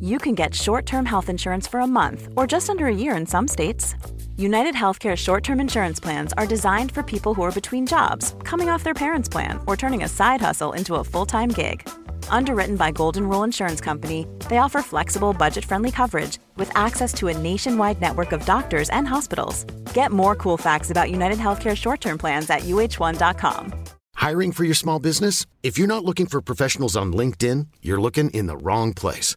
[0.00, 3.16] you can get short term health insurance for a month or just under a year
[3.16, 3.94] in some states.
[4.36, 8.68] United Healthcare short term insurance plans are designed for people who are between jobs, coming
[8.68, 11.88] off their parents' plan, or turning a side hustle into a full time gig.
[12.28, 17.28] Underwritten by Golden Rule Insurance Company, they offer flexible, budget friendly coverage with access to
[17.28, 19.64] a nationwide network of doctors and hospitals.
[19.94, 23.72] Get more cool facts about United Healthcare short term plans at uh1.com.
[24.14, 25.46] Hiring for your small business?
[25.62, 29.36] If you're not looking for professionals on LinkedIn, you're looking in the wrong place.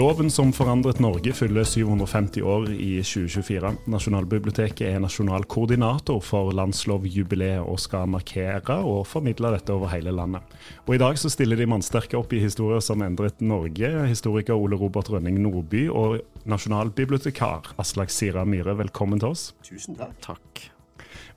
[0.00, 3.72] Loven som forandret Norge fyller 750 år i 2024.
[3.92, 10.56] Nasjonalbiblioteket er nasjonal koordinator for landslovjubileet og skal markere og formidle dette over hele landet.
[10.86, 13.92] Og I dag så stiller de mannsterke opp i historier som endret Norge.
[14.08, 19.50] Historiker Ole Robert Rønning Nordby og nasjonalbibliotekar Aslak Sira Myhre, velkommen til oss.
[19.68, 20.16] Tusen takk.
[20.24, 20.66] Takk.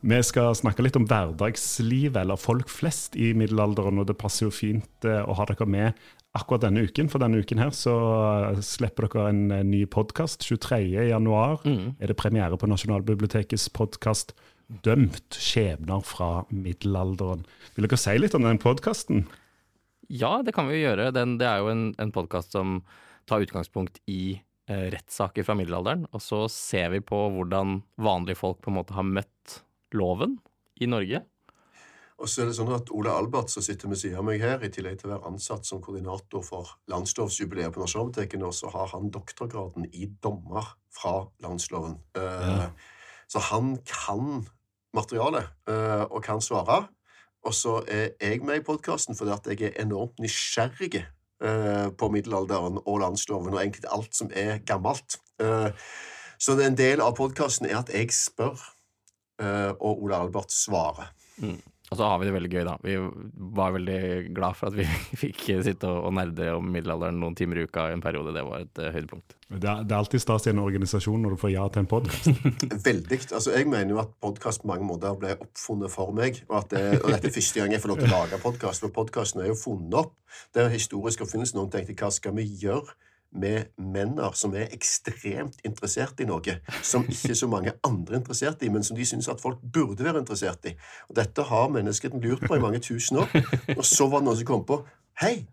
[0.03, 3.99] Vi skal snakke litt om hverdagslivet, eller folk flest i middelalderen.
[3.99, 6.03] og Det passer jo fint eh, å ha dere med
[6.37, 7.09] akkurat denne uken.
[7.11, 7.93] For denne uken her så
[8.53, 10.45] eh, slipper dere en eh, ny podkast.
[10.47, 11.85] 23.1 mm.
[11.99, 14.35] er det premiere på Nasjonalbibliotekets podkast
[14.83, 17.43] 'Dømt skjebner fra middelalderen'.
[17.75, 19.25] Vil dere si litt om den podkasten?
[20.09, 21.11] Ja, det kan vi jo gjøre.
[21.13, 22.79] Den, det er jo en, en podkast som
[23.29, 24.39] tar utgangspunkt i
[24.71, 26.07] eh, rettssaker fra middelalderen.
[26.15, 29.59] Og så ser vi på hvordan vanlige folk på en måte har møtt
[29.93, 30.39] loven
[30.81, 31.21] i Norge.
[32.23, 34.61] Og så er det sånn at Ole Albert, som sitter ved siden av meg her,
[34.63, 39.09] i tillegg til å være ansatt som koordinator for landslovsjubileet på Nasjonalbiblioteket så har han
[39.11, 41.97] doktorgraden i dommer fra landsloven.
[42.15, 42.69] Ja.
[43.27, 44.45] Så han kan
[44.95, 46.85] materialet eh, og kan svare.
[47.43, 52.09] Og så er jeg med i podkasten fordi at jeg er enormt nysgjerrig eh, på
[52.13, 55.19] middelalderen og landsloven og egentlig alt som er gammelt.
[55.43, 55.71] Eh,
[56.43, 58.59] Så en del av podkasten er at jeg spør,
[59.39, 61.13] eh, og Ole Albert svarer.
[61.93, 62.73] Og så har vi det veldig gøy, da.
[62.81, 62.93] Vi
[63.53, 63.97] var veldig
[64.33, 64.85] glad for at vi
[65.23, 68.33] fikk sitte og nerde om middelalderen noen timer i uka i en periode.
[68.33, 69.35] Det var et eh, høydepunkt.
[69.53, 71.91] Det er, det er alltid stas i en organisasjon når du får ja til en
[71.91, 72.31] podkast.
[72.89, 73.19] Veldig.
[73.29, 76.41] Altså, jeg mener jo at podkast på mange måter ble oppfunnet for meg.
[76.49, 78.87] Og, at det, og dette er første gang jeg får lov til å lage podkast.
[78.87, 80.17] For podkasten er jo funnet opp.
[80.55, 81.53] Det er historisk oppfinnelse.
[81.59, 82.97] Noen tenkte hva skal vi gjøre
[83.33, 88.61] med menner som er ekstremt interessert i noe som ikke så mange andre er interessert
[88.63, 90.75] i, men som de syns at folk burde være interessert i.
[91.09, 93.29] Og dette har menneskeheten lurt på i mange tusen år.
[93.77, 94.83] Og så var det noen som kom på
[95.21, 95.45] Hei,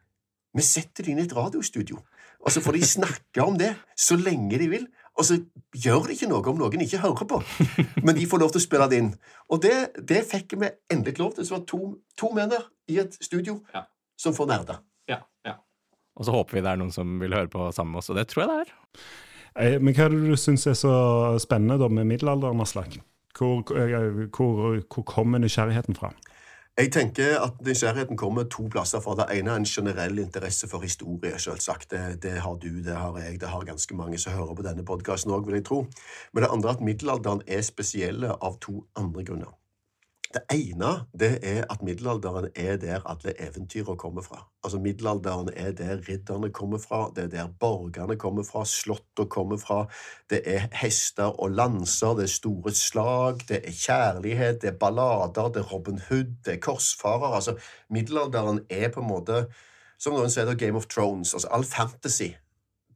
[0.57, 2.01] vi setter det inn i et radiostudio.
[2.41, 4.87] Og så får de snakke om det så lenge de vil.
[5.21, 5.37] Og så
[5.77, 7.41] gjør det ikke noe om noen ikke hører på.
[8.01, 9.11] Men de får lov til å spille det inn.
[9.53, 9.75] Og det,
[10.09, 11.45] det fikk vi endelig lov til.
[11.45, 11.81] Så det var to,
[12.17, 13.85] to menn der i et studio Ja.
[14.17, 14.81] som får nerder.
[15.11, 15.59] Ja, ja.
[16.21, 18.19] Og så håper vi det er noen som vil høre på sammen med oss, og
[18.21, 18.73] det tror jeg det er.
[19.57, 20.93] Eh, Men hva er det du syns er så
[21.41, 22.99] spennende da med middelalderen, Aslak?
[23.39, 26.13] Hvor, eh, hvor, hvor kommer nysgjerrigheten fra?
[26.81, 29.15] Jeg tenker at nysgjerrigheten kommer to plasser fra.
[29.19, 31.91] Det ene er en generell interesse for historie, selvsagt.
[31.91, 34.85] Det, det har du, det har jeg, det har ganske mange som hører på denne
[34.85, 35.83] podkasten òg, vil jeg tro.
[36.33, 39.60] Men det andre er at middelalderen er spesielle av to andre grunner.
[40.31, 44.45] Det ene det er at middelalderen er der alle eventyrene kommer fra.
[44.65, 49.57] Altså Middelalderen er der ridderne kommer fra, det er der borgerne kommer fra, slottene kommer
[49.57, 49.87] fra.
[50.31, 55.49] Det er hester og lanser, det er store slag, det er kjærlighet, det er ballader,
[55.49, 57.35] det er Robin Hood, det er korsfarer.
[57.35, 57.57] Altså,
[57.91, 59.45] Middelalderen er på en måte,
[59.99, 61.35] som noen sier, er Game of Thrones.
[61.35, 62.31] altså All fantasy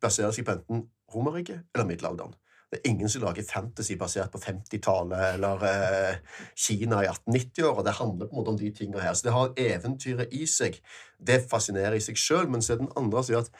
[0.01, 2.35] baserer seg på enten Romerriket eller middelalderen.
[2.75, 6.17] Det er ingen som lager fantasy basert på 50-tallet eller eh,
[6.59, 7.85] Kina i 1890-åra.
[7.87, 9.15] Det handler på en måte om de tingene her.
[9.15, 10.81] Så det har eventyret i seg.
[11.23, 12.49] Det fascinerer i seg sjøl.
[12.51, 13.53] Men så er den andre sida at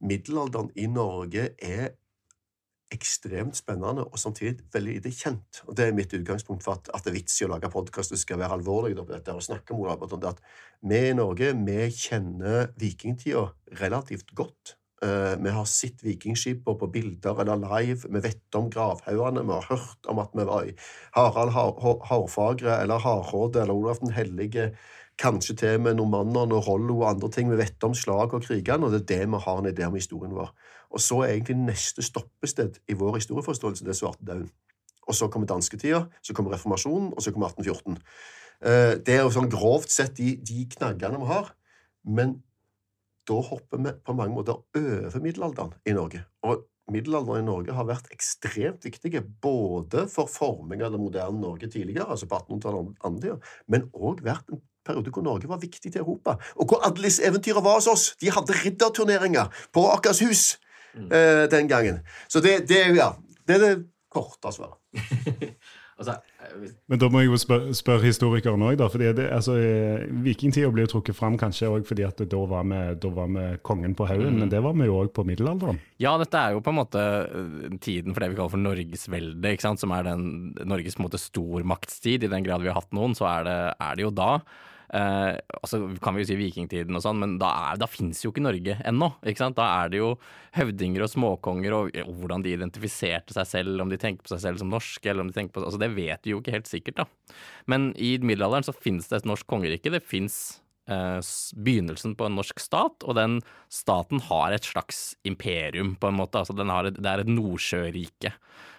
[0.00, 1.92] middelalderen i Norge er
[2.94, 5.60] ekstremt spennende og samtidig veldig lite kjent.
[5.68, 8.14] Og Det er mitt utgangspunkt for at, at det er vits i å lage podkast.
[8.14, 9.84] Det skal være alvorlig på dette og snakke om
[10.16, 10.32] det.
[10.32, 10.40] At
[10.80, 13.44] vi i Norge vi kjenner vikingtida
[13.82, 14.78] relativt godt.
[15.04, 18.08] Uh, vi har sett vikingskipene på bilder eller live.
[18.08, 19.44] Vi vet om gravhaugene.
[19.44, 20.76] Vi har hørt om at vi var i
[21.16, 24.70] Harald Hårfagre eller Hardråde eller Olav den hellige.
[25.20, 27.50] Kanskje til med normannerne og Rollo og andre ting.
[27.50, 29.94] Vi vet om slag og krigene, og det er det vi har en idé om
[29.94, 30.54] historien vår.
[30.90, 34.50] Og så er egentlig neste stoppested i vår historieforståelse det svarte svartedauden.
[35.06, 37.98] Og så kommer dansketida, så kommer reformasjonen, og så kommer 1814.
[38.64, 41.50] Eh, det er jo sånn grovt sett de, de knaggene vi har.
[42.04, 42.38] Men
[43.28, 46.24] da hopper vi på mange måter over middelalderen i Norge.
[46.44, 51.70] Og middelalderen i Norge har vært ekstremt viktige både for forming av det moderne Norge
[51.72, 56.36] tidligere, altså på 1800-tallet, men òg vært en periode hvor Norge var viktig til Europa,
[56.60, 57.24] og hvor disse
[57.56, 58.04] var hos oss.
[58.20, 60.58] De hadde ridderturneringer på Akershus
[60.94, 61.08] mm.
[61.08, 62.02] eh, den gangen.
[62.28, 63.14] Så det, det, ja,
[63.48, 63.74] det er det
[64.12, 64.78] korte svaret.
[65.98, 66.16] altså,
[66.90, 68.88] men da må jeg jo spørre, spør historikeren òg, da.
[68.92, 72.66] fordi det, altså, eh, Vikingtida blir jo trukket fram kanskje òg fordi at da var,
[72.68, 74.42] vi, da var vi kongen på haugen, mm.
[74.42, 75.80] men det var vi jo òg på middelalderen.
[76.02, 79.66] Ja, dette er jo på en måte eh, tiden for det vi kaller for Norgesveldet,
[79.80, 80.28] som er den
[80.62, 82.26] Norges på en måte stormaktstid.
[82.26, 83.58] I den grad vi har hatt noen, så er det,
[83.88, 84.30] er det jo da.
[84.92, 88.32] Eh, altså kan vi jo si vikingtiden og sånn, men da, er, da fins jo
[88.32, 89.10] ikke Norge ennå.
[89.24, 89.58] ikke sant?
[89.58, 90.10] Da er det jo
[90.58, 94.42] høvdinger og småkonger og, og, hvordan de identifiserte seg selv, om de tenker på seg
[94.44, 96.70] selv som norske, eller om de tenker på altså Det vet vi jo ikke helt
[96.70, 97.38] sikkert, da.
[97.70, 99.92] Men i middelalderen så finnes det et norsk kongerike.
[99.94, 100.60] Det fins
[100.90, 101.20] eh,
[101.56, 103.40] begynnelsen på en norsk stat, og den
[103.72, 106.44] staten har et slags imperium, på en måte.
[106.44, 108.34] Altså et, det er et nordsjørike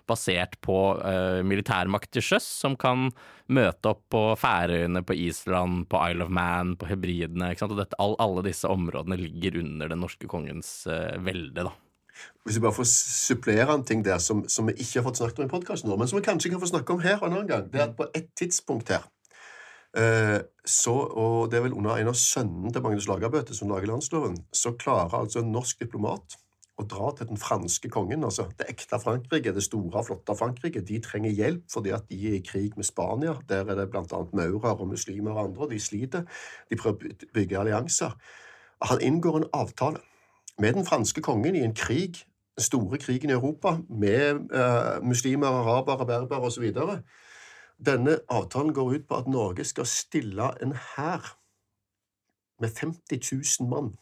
[0.09, 3.09] basert på uh, militærmakt til sjøs, som kan
[3.51, 7.53] møte opp på Færøyene, på Island, på Isle of Man, på Hebridene.
[7.55, 11.67] Og dette, all, alle disse områdene ligger under den norske kongens uh, velde.
[11.67, 11.73] da.
[12.45, 15.41] Hvis vi bare får supplere en ting der som, som vi ikke har fått snakket
[15.41, 17.67] om i podkasten men som vi kanskje kan få snakke om her en annen gang,
[17.71, 19.03] det er at på et tidspunkt her
[19.97, 23.91] eh, så, og det er vel under en av sønnene til Magnus Lagerbøte, som lager
[23.91, 26.37] landsloven, så klarer altså en norsk diplomat
[26.75, 28.23] å dra til den franske kongen.
[28.23, 32.37] altså Det ekte Frankrike, det store, flotte Frankrike, de trenger hjelp fordi at de er
[32.39, 33.37] i krig med Spania.
[33.49, 34.03] Der er det bl.a.
[34.33, 36.25] maurer og muslimer og andre, de sliter.
[36.69, 38.17] De prøver å bygge allianser.
[38.83, 40.03] Han inngår en avtale
[40.59, 42.25] med den franske kongen i en krig,
[42.55, 46.67] den store krigen i Europa, med eh, muslimer, arabere, berbere osv.
[47.85, 51.35] Denne avtalen går ut på at Norge skal stille en hær
[52.59, 53.19] med 50
[53.59, 53.95] 000 mann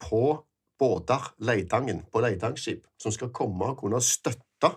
[0.00, 0.44] på
[0.78, 4.72] båter, Leidangen, på Leidangskip, som skal komme og kunne støtte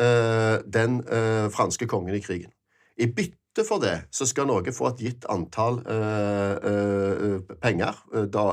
[0.00, 2.52] eh, den eh, franske kongen i krigen.
[3.00, 7.98] I bytte for det så skal Norge få et gitt antall eh, penger.
[8.32, 8.44] Da,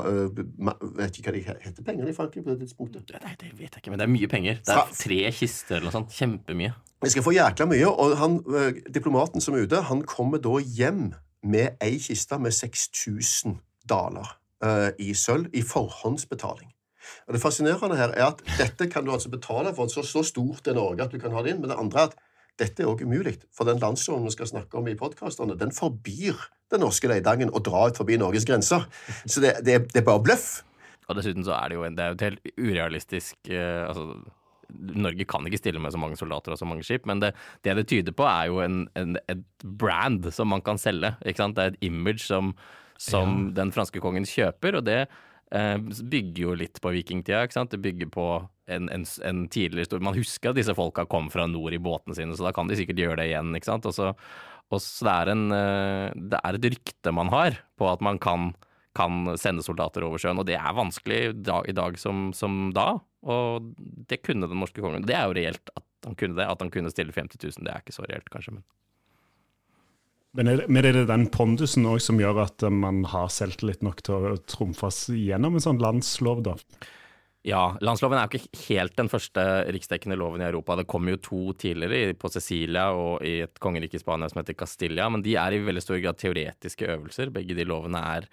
[0.98, 3.14] vet ikke hva de heter pengene i Frankrike på det tidspunktet?
[3.22, 4.60] Nei, det vet jeg ikke, men det er mye penger.
[4.66, 6.16] Det er tre kister eller noe sånt.
[6.16, 6.74] Kjempemye.
[7.04, 8.40] Vi skal få jækla mye, og han,
[8.90, 11.12] diplomaten som er ute, han kommer da hjem
[11.46, 14.34] med ei kiste med 6000 daler
[14.98, 16.72] i sølv i forhåndsbetaling.
[17.28, 19.90] Og Det fascinerende her er at dette kan du altså betale for.
[19.92, 21.60] Så, så stort er Norge at du kan ha det inn.
[21.62, 22.16] Men det andre er at
[22.58, 23.36] dette er òg umulig.
[23.54, 26.40] For den landsloven vi skal snakke om i podkastene, den forbyr
[26.72, 28.88] den norske leidangen å dra ut forbi Norges grenser.
[29.24, 30.48] Så det, det, det er bare bløff.
[31.08, 34.10] Og dessuten så er det jo, det er jo et helt urealistisk uh, altså
[34.68, 37.30] Norge kan ikke stille med så mange soldater og så mange skip, men det
[37.64, 41.14] det, det tyder på, er jo en, en, et brand som man kan selge.
[41.24, 42.52] Det er et image som,
[42.98, 43.54] som ja.
[43.62, 45.02] den franske kongen kjøper, og det
[45.50, 47.42] Eh, bygger jo litt på vikingtida.
[47.46, 47.72] ikke sant?
[47.72, 48.26] Det bygger på
[48.68, 50.04] en, en, en tidligere historie.
[50.04, 52.76] Man husker at disse folka kom fra nord i båtene sine, så da kan de
[52.76, 53.54] sikkert gjøre det igjen.
[53.56, 53.88] ikke sant?
[53.88, 54.12] Og så,
[54.68, 58.20] og så det, er en, eh, det er et rykte man har på at man
[58.20, 58.50] kan,
[58.98, 62.90] kan sende soldater over sjøen, og det er vanskelig da, i dag som, som, da.
[63.24, 63.72] Og
[64.10, 65.08] det kunne den norske kongen.
[65.08, 66.44] Det er jo reelt at han kunne det.
[66.44, 68.58] At han kunne stille 50 000, det er ikke så reelt, kanskje.
[68.58, 68.68] men
[70.36, 74.04] men er, men er, det den pondusen òg som gjør at man har selvtillit nok
[74.04, 76.56] til å trumfes gjennom en sånn landslov, da?
[77.46, 79.42] Ja, landsloven er jo ikke helt den første
[79.72, 80.76] riksdekkende loven i Europa.
[80.76, 84.58] Det kom jo to tidligere, på Sicilia og i et kongerike i Spania som heter
[84.58, 85.06] Castilla.
[85.08, 87.32] Men de er i veldig stor grad teoretiske øvelser.
[87.32, 88.26] Begge de lovene er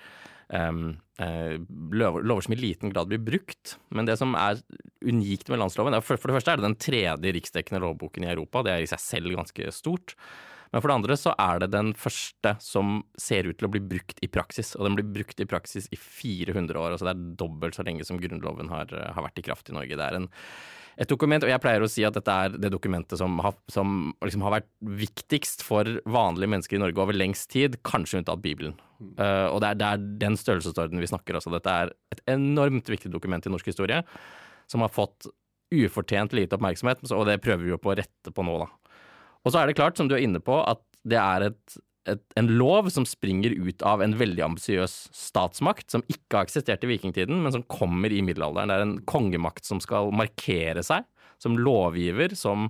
[0.49, 0.89] um,
[1.21, 1.53] uh,
[1.93, 3.77] lover, lover, som i liten grad blir brukt.
[3.93, 4.59] Men det som er
[5.05, 8.33] unikt med landsloven, er for, for det første er det den tredje riksdekkende lovboken i
[8.33, 8.65] Europa.
[8.65, 10.17] Det er i seg selv ganske stort.
[10.71, 13.83] Men for det andre så er det den første som ser ut til å bli
[13.83, 14.73] brukt i praksis.
[14.79, 16.95] Og den blir brukt i praksis i 400 år.
[16.95, 19.99] Altså det er dobbelt så lenge som Grunnloven har, har vært i kraft i Norge.
[19.99, 20.31] Det er en
[20.95, 24.13] et dokument, og jeg pleier å si at dette er det dokumentet som har, som
[24.23, 24.69] liksom har vært
[25.03, 28.77] viktigst for vanlige mennesker i Norge over lengst tid, kanskje unntatt Bibelen.
[29.19, 31.51] Uh, og det er, det er den størrelsesordenen vi snakker også.
[31.51, 33.99] Dette er et enormt viktig dokument i norsk historie,
[34.71, 35.27] som har fått
[35.75, 38.69] ufortjent lite oppmerksomhet, og det prøver vi jo på å rette på nå, da.
[39.45, 42.21] Og så er det klart, som du er inne på, at det er et et,
[42.37, 46.91] en lov som springer ut av en veldig ambisiøs statsmakt, som ikke har eksistert i
[46.91, 48.69] vikingtiden, men som kommer i middelalderen.
[48.69, 51.07] Det er en kongemakt som skal markere seg
[51.41, 52.69] som lovgiver, som,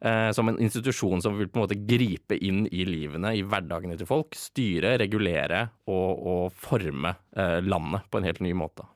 [0.00, 3.98] eh, som en institusjon som vil på en måte gripe inn i livene, i hverdagene
[3.98, 4.34] til folk.
[4.36, 8.88] Styre, regulere og, og forme eh, landet på en helt ny måte.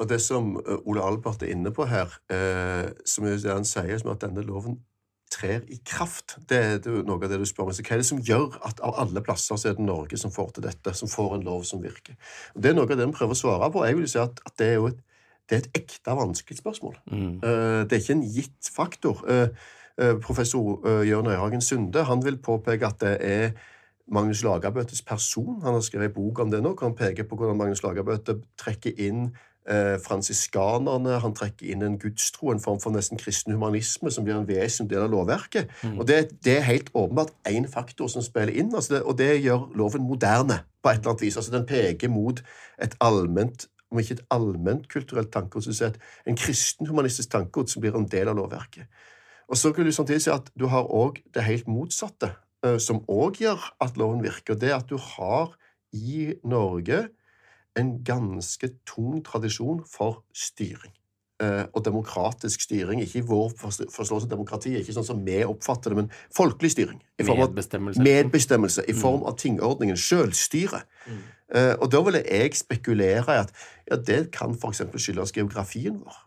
[0.00, 4.12] Og det som eh, Ole Albert er inne på her, eh, som han sier, som
[4.14, 4.80] at denne loven
[5.30, 6.36] trer i kraft.
[6.48, 7.76] Det er noe av det du spør meg.
[7.76, 10.32] Så hva er det som gjør at av alle plasser så er det Norge som
[10.34, 12.18] får til dette, som får en lov som virker?
[12.54, 13.84] Det er noe av det vi prøver å svare på.
[13.86, 15.02] Jeg vil si at, at det er jo et,
[15.50, 16.96] det er et ekte vanskelig spørsmål.
[17.10, 17.34] Mm.
[17.42, 19.22] Uh, det er ikke en gitt faktor.
[19.26, 19.68] Uh,
[19.98, 23.52] uh, professor Jørn Øyhagen Sunde han vil påpeke at det er
[24.10, 25.60] Magnus Lagerbøtes person.
[25.62, 28.40] Han har skrevet en bok om det nå, hvor han peker på hvordan Magnus Lagerbøte
[28.58, 29.30] trekker inn
[29.70, 31.18] eh, fransiskanerne.
[31.22, 34.96] Han trekker inn en gudstro, en form for nesten kristen humanisme, som blir en vesentlig
[34.96, 35.70] del av lovverket.
[35.82, 35.98] Mm.
[35.98, 39.32] Og det, det, er helt åpenbart én faktor som spiller inn, altså det, og det
[39.44, 41.38] gjør loven moderne på et eller annet vis.
[41.40, 42.42] Altså Den peker mot
[42.82, 45.90] et allment om ikke et allment kulturelt tankegods, så
[46.26, 48.86] en kristen humanistisk tankegods som blir en del av lovverket.
[49.50, 52.30] Og så kan du samtidig si at du har òg det helt motsatte,
[52.64, 54.54] eh, som òg gjør at loven virker.
[54.54, 55.56] Det at du har
[55.92, 57.08] i Norge
[57.78, 60.94] en ganske tung tradisjon for styring.
[61.40, 63.00] Eh, og demokratisk styring.
[63.00, 66.98] Ikke i vår forståelse av demokrati, ikke sånn som vi oppfatter det, men folkelig styring.
[67.16, 68.04] I form av medbestemmelse.
[68.04, 69.96] medbestemmelse I form av tingordningen.
[69.96, 70.82] Selvstyre.
[71.06, 71.22] Mm.
[71.56, 73.54] Eh, og da vil jeg spekulere i at
[73.88, 74.84] ja, det kan f.eks.
[75.00, 76.18] skyldes geografien vår.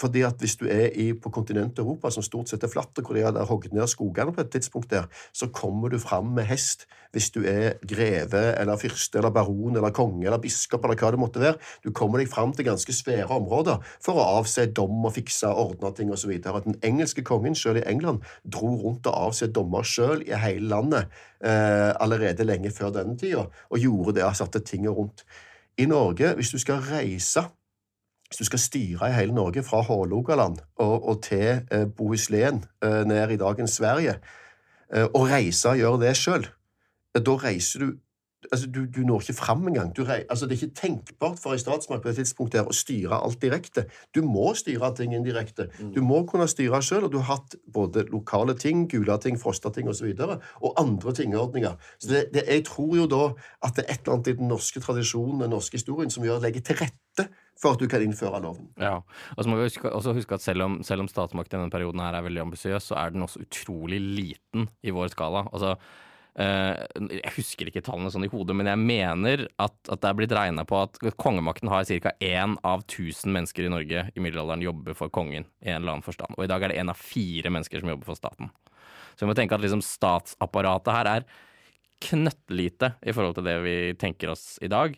[0.00, 3.04] Fordi at Hvis du er i, på kontinentet Europa, som stort sett er flatt, og
[3.04, 6.48] hvor de har hogd ned skogene på et tidspunkt der, så kommer du fram med
[6.48, 11.10] hest hvis du er greve eller fyrste eller baron eller konge eller biskop eller hva
[11.10, 11.58] det måtte være.
[11.84, 15.90] Du kommer deg fram til ganske svære områder for å avse dom og fikse ordne
[15.96, 16.36] ting osv.
[16.38, 20.70] At den engelske kongen selv i England dro rundt og avse dommer selv i hele
[20.70, 21.10] landet
[21.42, 25.26] eh, allerede lenge før denne tida, og gjorde det og satte tinget rundt.
[25.80, 27.42] I Norge, hvis du skal reise
[28.30, 33.02] hvis du skal styre i hele Norge, fra Hålogaland og, og til eh, Bohuslän, eh,
[33.04, 34.14] ned i dagens Sverige,
[34.94, 36.46] eh, og reise og gjøre det sjøl,
[37.18, 37.88] da reiser du
[38.52, 39.92] altså, du, du, når ikke fram engang.
[40.30, 43.40] Altså, det er ikke tenkbart for en statsmakt på det tidspunktet her å styre alt
[43.42, 43.86] direkte.
[44.14, 45.68] Du må styre ting indirekte.
[45.78, 45.92] Mm.
[45.96, 50.10] Du må kunne styre sjøl, og du har hatt både lokale ting, Gulating, Frostating osv.,
[50.10, 51.78] og, så og andre tingordninger.
[51.98, 53.22] Så det, det, jeg tror jo da
[53.66, 56.42] at det er et eller annet i den norske tradisjonen, den norske historien, som gjør
[56.44, 57.28] legger til rette
[57.60, 58.70] for at du kan innføre loven.
[58.80, 59.00] Ja,
[59.36, 61.72] og så må vi huske, også huske at selv om, selv om statsmakten i denne
[61.72, 65.44] perioden her er veldig ambisiøs, så er den også utrolig liten i vår skala.
[65.52, 65.76] Altså
[66.38, 70.34] jeg husker ikke tallene sånn i hodet, men jeg mener at, at det er blitt
[70.36, 72.12] regna på at kongemakten har ca.
[72.22, 76.06] én av 1000 mennesker i Norge i middelalderen jobber for kongen i en eller annen
[76.06, 76.38] forstand.
[76.38, 78.52] Og i dag er det én av fire mennesker som jobber for staten.
[79.14, 81.26] Så vi må tenke at liksom statsapparatet her er
[82.00, 84.94] knøttlite i forhold til det vi tenker oss i dag.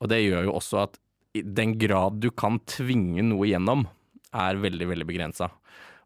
[0.00, 0.96] Og det gjør jo også at
[1.36, 3.84] den grad du kan tvinge noe gjennom,
[4.36, 5.50] er veldig, veldig begrensa.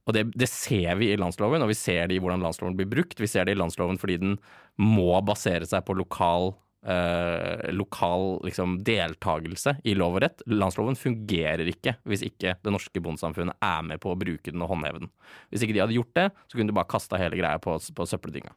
[0.09, 2.89] Og det, det, ser vi i landsloven, og vi ser det i hvordan landsloven blir
[2.91, 3.21] brukt.
[3.21, 4.37] Vi ser det i landsloven fordi den
[4.81, 6.55] må basere seg på lokal,
[6.89, 10.45] eh, lokal liksom, deltakelse i lov og rett.
[10.51, 14.73] Landsloven fungerer ikke hvis ikke det norske bondesamfunnet er med på å bruke den og
[14.73, 15.13] håndheve den.
[15.53, 18.09] Hvis ikke de hadde gjort det, så kunne de bare kasta hele greia på, på
[18.09, 18.57] søppeldynga.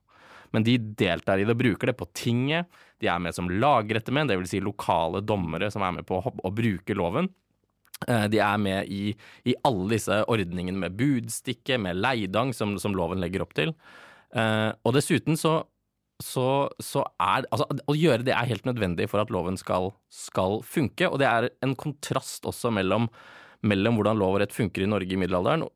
[0.53, 2.69] Men de deltar i det og bruker det på tinget.
[3.01, 4.51] De er med som lagrettemenn, dvs.
[4.51, 7.31] Si lokale dommere som er med på å, å bruke loven.
[8.07, 9.13] Eh, de er med i,
[9.47, 13.73] i, alle disse ordningene med budstikke, med leidang, som, som loven legger opp til.
[14.33, 15.59] Uh, og dessuten så,
[16.17, 20.61] så, så, er Altså, å gjøre det er helt nødvendig for at loven skal, skal
[20.65, 21.05] funke.
[21.09, 23.09] Og det er en kontrast også mellom,
[23.61, 25.67] mellom hvordan lov og rett funker i Norge i middelalderen,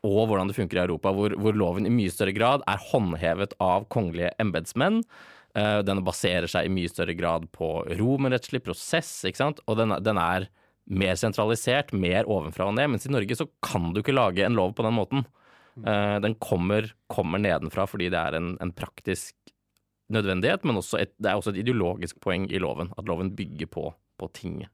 [0.00, 3.54] og hvordan det funker i Europa, hvor, hvor loven i mye større grad er håndhevet
[3.62, 5.04] av kongelige embetsmenn.
[5.54, 9.94] Uh, den baserer seg i mye større grad på romerrettslig prosess, ikke sant, og den,
[10.02, 10.50] den er
[10.90, 12.90] mer sentralisert, mer ovenfra og ned.
[12.94, 15.24] Mens i Norge så kan du ikke lage en lov på den måten.
[15.80, 19.36] Uh, den kommer, kommer, nedenfra fordi det er en, en praktisk
[20.10, 22.90] nødvendighet, men et, det er også et ideologisk poeng i loven.
[22.98, 23.86] At loven bygger på,
[24.18, 24.72] på tinget.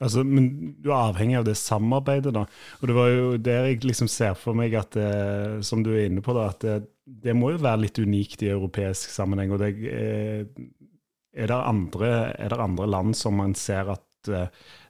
[0.00, 0.46] Altså, men
[0.80, 2.46] du er avhengig av det samarbeidet, da.
[2.80, 6.06] Og det var jo der jeg liksom ser for meg at eh, som du er
[6.06, 9.52] inne på, da, at det, det må jo være litt unikt i europeisk sammenheng.
[9.52, 10.46] og det, eh,
[11.34, 14.48] er det, andre, er det andre land som man ser at eh,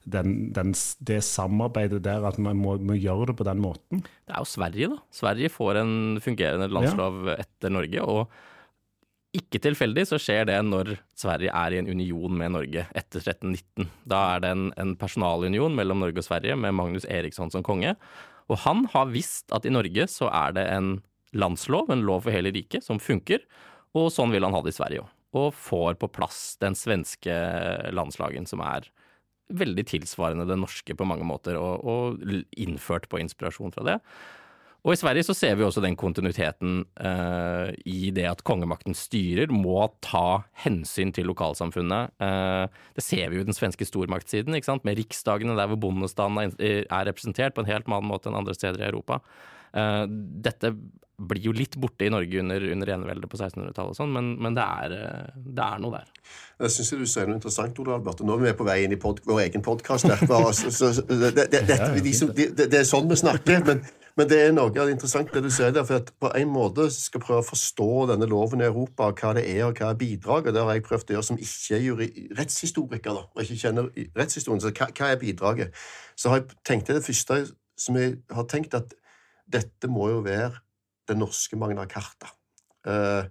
[0.09, 0.73] den, den,
[1.05, 4.05] det samarbeidet der, at man må, må, gjøre det på den måten?
[4.25, 5.03] Det er jo Sverige, da.
[5.15, 5.93] Sverige får en
[6.25, 7.37] fungerende landslov ja.
[7.45, 8.07] etter Norge.
[8.07, 8.33] og
[9.37, 13.87] ikke tilfeldig så skjer det når Sverige er i en union med Norge etter 1319.
[14.11, 17.95] Da er det en, en personalunion mellom Norge og Sverige med Magnus Eriksson som konge.
[18.51, 20.97] Og han har visst at i Norge så er det en
[21.31, 23.45] landslov, en lov for hele riket, som funker.
[23.95, 25.15] Og sånn vil han ha det i Sverige òg.
[25.37, 27.35] Og får på plass den svenske
[27.95, 28.89] landslagen, som er
[29.51, 33.99] veldig tilsvarende det norske på mange måter, og, og innført på inspirasjon fra det.
[34.81, 39.53] Og i Sverige så ser vi også den kontinuiteten eh, i det at kongemakten styrer,
[39.53, 42.15] må ta hensyn til lokalsamfunnet.
[42.17, 47.09] Eh, det ser vi jo i den svenske stormaktssiden, med riksdagene der hvor bondestanden er
[47.11, 49.21] representert på en helt annen måte enn andre steder i Europa.
[49.77, 50.05] Uh,
[50.45, 50.75] dette
[51.21, 54.65] blir jo litt borte i Norge under, under eneveldet på 1600-tallet, sånn, men, men det,
[54.65, 54.95] er,
[55.37, 56.07] det, er, noe der.
[56.65, 58.23] Jeg syns du sier noe interessant, Ole Albert.
[58.25, 60.09] Nå er vi på vei inn i pod, vår egen podkast.
[60.09, 63.67] Det, det, det, er sånn vi snakker.
[63.69, 63.85] men
[64.19, 67.23] men det er noe interessant det du sier der, for at på en måte skal
[67.23, 70.53] prøve å forstå denne loven i Europa, hva det er og hva er bidraget.
[70.57, 72.03] Det har jeg prøvd å gjøre som ikke er
[72.41, 74.61] rettshistoriker, da, og ikke kjenner rettshistorien.
[74.61, 75.81] Så hva, hva, er bidraget?
[76.19, 77.39] Så har jeg tenkt det første
[77.81, 78.93] som jeg har tenkt, at
[79.53, 80.55] dette må jo være
[81.11, 82.31] det norske Magna Carta.
[82.87, 83.27] Eh,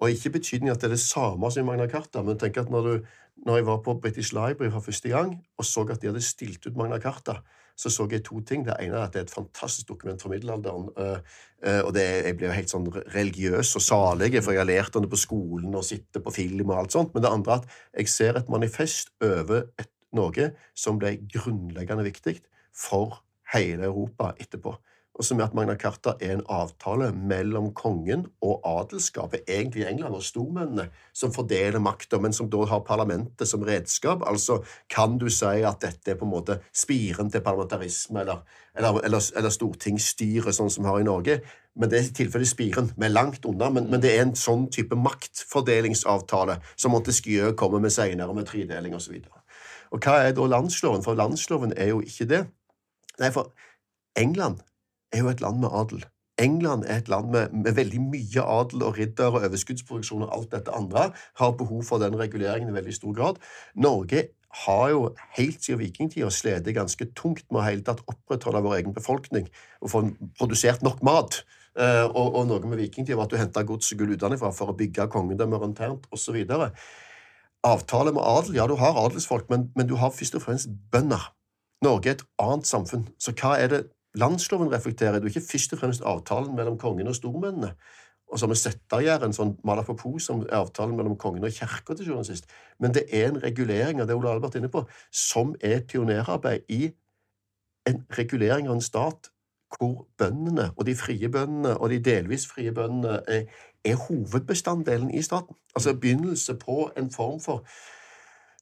[0.00, 2.88] og ikke betydning at det er det samme som Magna Carta, men tenk at når,
[2.88, 3.06] du,
[3.48, 6.66] når jeg var på British Library for første gang og så at de hadde stilt
[6.68, 7.40] ut Magna Carta,
[7.76, 8.64] så så jeg to ting.
[8.64, 10.88] Det ene er at det er et fantastisk dokument fra middelalderen.
[10.96, 11.18] Eh,
[11.62, 15.04] eh, og det, jeg blir helt sånn religiøs og salig, for jeg har lært om
[15.04, 17.12] det på skolen og sitter på film og alt sånt.
[17.12, 22.06] Men det andre er at jeg ser et manifest over et, noe som ble grunnleggende
[22.06, 22.38] viktig
[22.72, 23.18] for
[23.52, 24.72] hele Europa etterpå
[25.16, 30.14] og som er at Magna Carta er en avtale mellom kongen og adelskapet, egentlig England,
[30.14, 34.26] og stormennene, som fordeler makta, men som da har parlamentet som redskap.
[34.28, 34.58] Altså
[34.92, 38.44] kan du si at dette er på en måte spiren til parlamentarisme eller,
[38.76, 41.38] eller, eller, eller stortingsstyret, sånn som vi har i Norge.
[41.76, 42.92] Men det er i tilfelle spiren.
[42.92, 47.80] Vi er langt unna, men, men, det er en sånn type maktfordelingsavtale som Montesquieu kommer
[47.80, 49.16] med senere, med tredeling osv.
[49.24, 49.42] Og,
[49.96, 51.04] og hva er da landsloven?
[51.04, 52.46] For landsloven er jo ikke det.
[53.16, 53.54] Nei, for
[54.16, 54.60] England
[55.12, 56.04] er jo et land med adel.
[56.38, 60.50] England er et land med, med, veldig mye adel og ridder og overskuddsproduksjon og alt
[60.52, 61.10] dette andre.
[61.40, 63.40] Har behov for den reguleringen i veldig stor grad.
[63.74, 64.28] Norge
[64.64, 65.00] har jo
[65.36, 69.48] helt siden vikingtida slitt ganske tungt med å hele tatt opprettholde vår egen befolkning
[69.80, 70.02] og få
[70.38, 71.42] produsert nok mat.
[71.76, 74.72] Uh, og, og, noe med vikingtida var at du henta gods og gull utenfra for
[74.72, 76.38] å bygge kongedømmer internt osv.
[77.66, 81.32] Avtale med adel, ja, du har adelsfolk, men, men du har først og fremst bønder.
[81.84, 83.04] Norge er et annet samfunn.
[83.20, 83.82] Så hva er det
[84.16, 87.74] Landsloven reflekterer jo ikke først og fremst avtalen mellom kongen og stormennene,
[88.26, 92.08] og så har vi en sånn malapopo, som er avtalen mellom kongen og kirka til
[92.08, 92.50] sjuende og sist,
[92.82, 94.82] men det er en regulering av det Ole Albert er inne på,
[95.14, 96.90] som er pionerarbeid i
[97.86, 99.30] en regulering av en stat
[99.76, 103.46] hvor bøndene, og de frie bøndene og de delvis frie bøndene, er,
[103.84, 105.56] er hovedbestanddelen i staten.
[105.74, 107.66] Altså begynnelse på en form for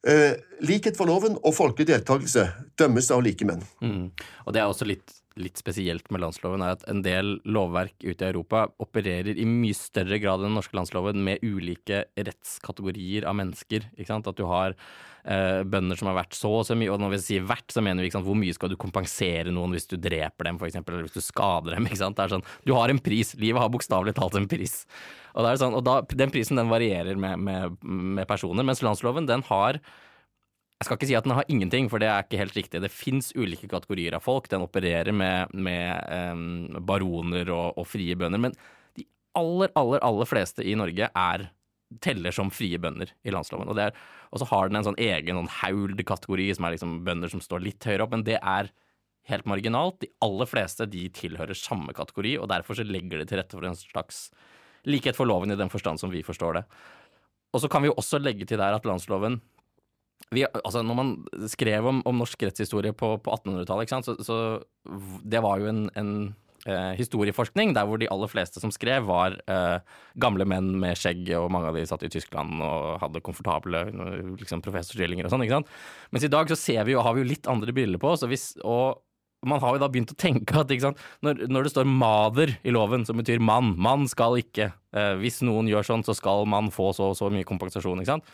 [0.09, 3.63] uh, likhet for loven og folkelig deltakelse dømmes av likemenn.
[3.81, 4.11] Mm.
[4.45, 8.23] Og det er også litt litt spesielt med landsloven, er at en del lovverk ute
[8.23, 13.37] i Europa opererer i mye større grad enn den norske landsloven med ulike rettskategorier av
[13.41, 13.89] mennesker.
[14.05, 17.21] At du har eh, bønder som har vært så og så mye, og når vi
[17.27, 20.51] sier vært, så mener vi sant, hvor mye skal du kompensere noen hvis du dreper
[20.51, 21.91] dem, f.eks., eller hvis du skader dem.
[21.95, 23.35] Det er sånn, Du har en pris.
[23.41, 24.83] Livet har bokstavelig talt en pris.
[25.35, 29.43] Og, sånn, og da, den prisen den varierer med, med, med personer, mens landsloven den
[29.51, 29.81] har
[30.85, 32.81] jeg skal ikke si at den har ingenting, for det er ikke helt riktig.
[32.85, 34.51] Det fins ulike kategorier av folk.
[34.53, 35.97] Den opererer med, med
[36.37, 38.43] um, baroner og, og, frie bønder.
[38.45, 38.57] Men
[38.99, 39.07] de
[39.41, 41.47] aller, aller, aller fleste i Norge er
[42.05, 43.71] teller som frie bønder i landsloven.
[43.73, 43.97] Og, er,
[44.29, 47.65] og så har den en sånn egen sånn hauld-kategori, som er liksom bønder som står
[47.65, 48.13] litt høyere opp.
[48.13, 48.69] Men det er
[49.33, 50.03] helt marginalt.
[50.05, 53.65] De aller fleste de tilhører samme kategori, og derfor så legger det til rette for
[53.65, 54.29] en slags
[54.85, 56.65] likhet for loven i den forstand som vi forstår det.
[57.55, 59.41] Og så kan vi jo også legge til der at landsloven
[60.35, 61.13] vi, altså når man
[61.51, 64.39] skrev om, om norsk rettshistorie på, på 1800-tallet, så, så,
[65.23, 66.11] det var jo en, en
[66.67, 69.79] eh, historieforskning der hvor de aller fleste som skrev, var eh,
[70.21, 73.87] gamle menn med skjegg, og mange av de satt i Tyskland og hadde komfortable
[74.41, 75.47] liksom, professorstillinger og sånn.
[75.47, 75.75] ikke sant?
[76.15, 78.55] Mens i dag så ser vi jo, har vi jo litt andre briller på, hvis,
[78.65, 79.03] og
[79.45, 83.05] man har jo da begynt å tenke at når, når, det står 'mader' i loven,
[83.05, 86.93] som betyr mann, mann skal ikke eh, Hvis noen gjør sånn, så skal man få
[86.97, 88.01] så og så mye kompensasjon.
[88.01, 88.25] ikke sant?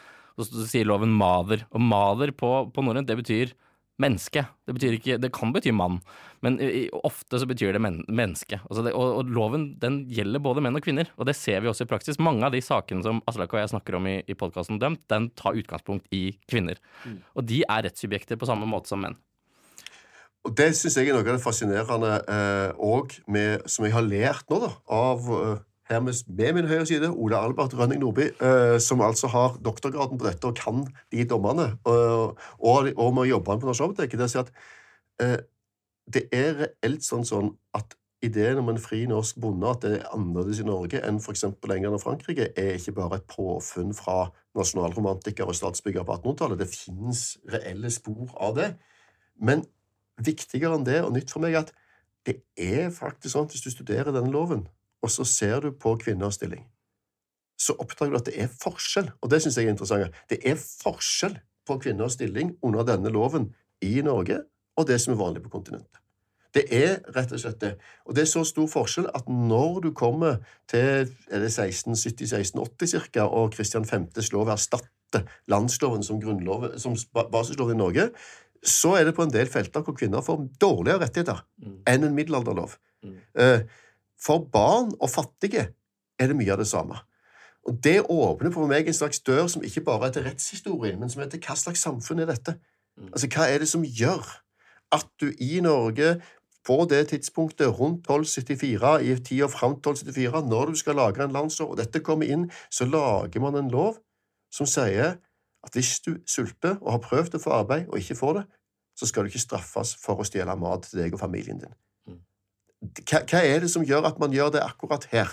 [0.47, 1.67] Så sier loven mader.
[1.75, 3.55] Og mader på, på norrønt, det betyr
[4.01, 4.45] menneske.
[4.67, 5.99] Det, betyr ikke, det kan bety mann,
[6.45, 8.61] men i, ofte så betyr det men, menneske.
[8.69, 11.71] Altså det, og, og, loven den gjelder både menn og kvinner, og det ser vi
[11.71, 12.21] også i praksis.
[12.23, 15.29] Mange av de sakene som Aslak og jeg snakker om i, i podkasten Dømt, den
[15.39, 16.81] tar utgangspunkt i kvinner.
[17.05, 17.19] Mm.
[17.37, 19.19] Og de er rettssubjekter på samme måte som menn.
[20.49, 22.15] Og Det syns jeg er noe av det fascinerende
[22.81, 25.59] òg, eh, som jeg har lært nå, da, av eh,
[25.91, 30.19] her med, med min høyre side, Ole Albert Rønning Nordby, eh, som altså har doktorgraden
[30.19, 34.21] på dette og kan de dommene, og, og, og må jobbe på Nasjonalbiblioteket.
[34.21, 34.53] Det, si at,
[35.23, 35.39] eh,
[36.15, 40.15] det er reelt sånn, sånn at ideen om en fri norsk bonde, at det er
[40.15, 41.47] annerledes i Norge enn f.eks.
[41.49, 44.27] England og Frankrike, er ikke bare et påfunn fra
[44.59, 46.61] nasjonalromantikere og statsbyggere på 1800-tallet.
[46.61, 47.23] Det finnes
[47.53, 48.73] reelle spor av det.
[49.41, 49.65] Men
[50.21, 51.73] viktigere enn det, og nytt for meg, er at
[52.29, 54.67] det er faktisk sånn at hvis du studerer denne loven,
[55.01, 56.67] og så ser du på kvinners stilling,
[57.61, 60.21] så oppdager du at det er forskjell, og det syns jeg er interessant.
[60.31, 61.37] Det er forskjell
[61.69, 63.51] på kvinners stilling under denne loven
[63.85, 64.41] i Norge
[64.81, 66.01] og det som er vanlig på kontinentet.
[66.55, 67.75] Det er rett og slett det.
[68.09, 73.87] Og det er så stor forskjell at når du kommer til 1670-1680 ca., og Kristian
[73.87, 76.19] 5.s lov erstatter landsloven som,
[76.79, 76.97] som
[77.31, 78.09] basislov i Norge,
[78.67, 81.79] så er det på en del felter hvor kvinner får dårligere rettigheter mm.
[81.89, 82.75] enn en middelalderlov.
[83.07, 83.15] Mm.
[83.39, 83.63] Uh,
[84.21, 85.71] for barn og fattige
[86.21, 86.99] er det mye av det samme.
[87.69, 91.11] Og Det åpner for meg en slags dør som ikke bare er til rettshistorien, men
[91.11, 92.57] som er til hva slags samfunn er dette?
[92.97, 93.11] Mm.
[93.13, 94.25] Altså, Hva er det som gjør
[94.93, 96.21] at du i Norge
[96.67, 101.33] på det tidspunktet rundt 1274, i tida fram til 1274, når du skal lage en
[101.33, 103.97] landslov, og dette kommer inn, så lager man en lov
[104.53, 105.17] som sier
[105.65, 108.45] at hvis du sulter og har prøvd å få arbeid og ikke får det,
[108.97, 111.77] så skal du ikke straffes for å stjele mat til deg og familien din
[112.81, 115.33] hva, hva, er det som gjør at man gjør det akkurat her?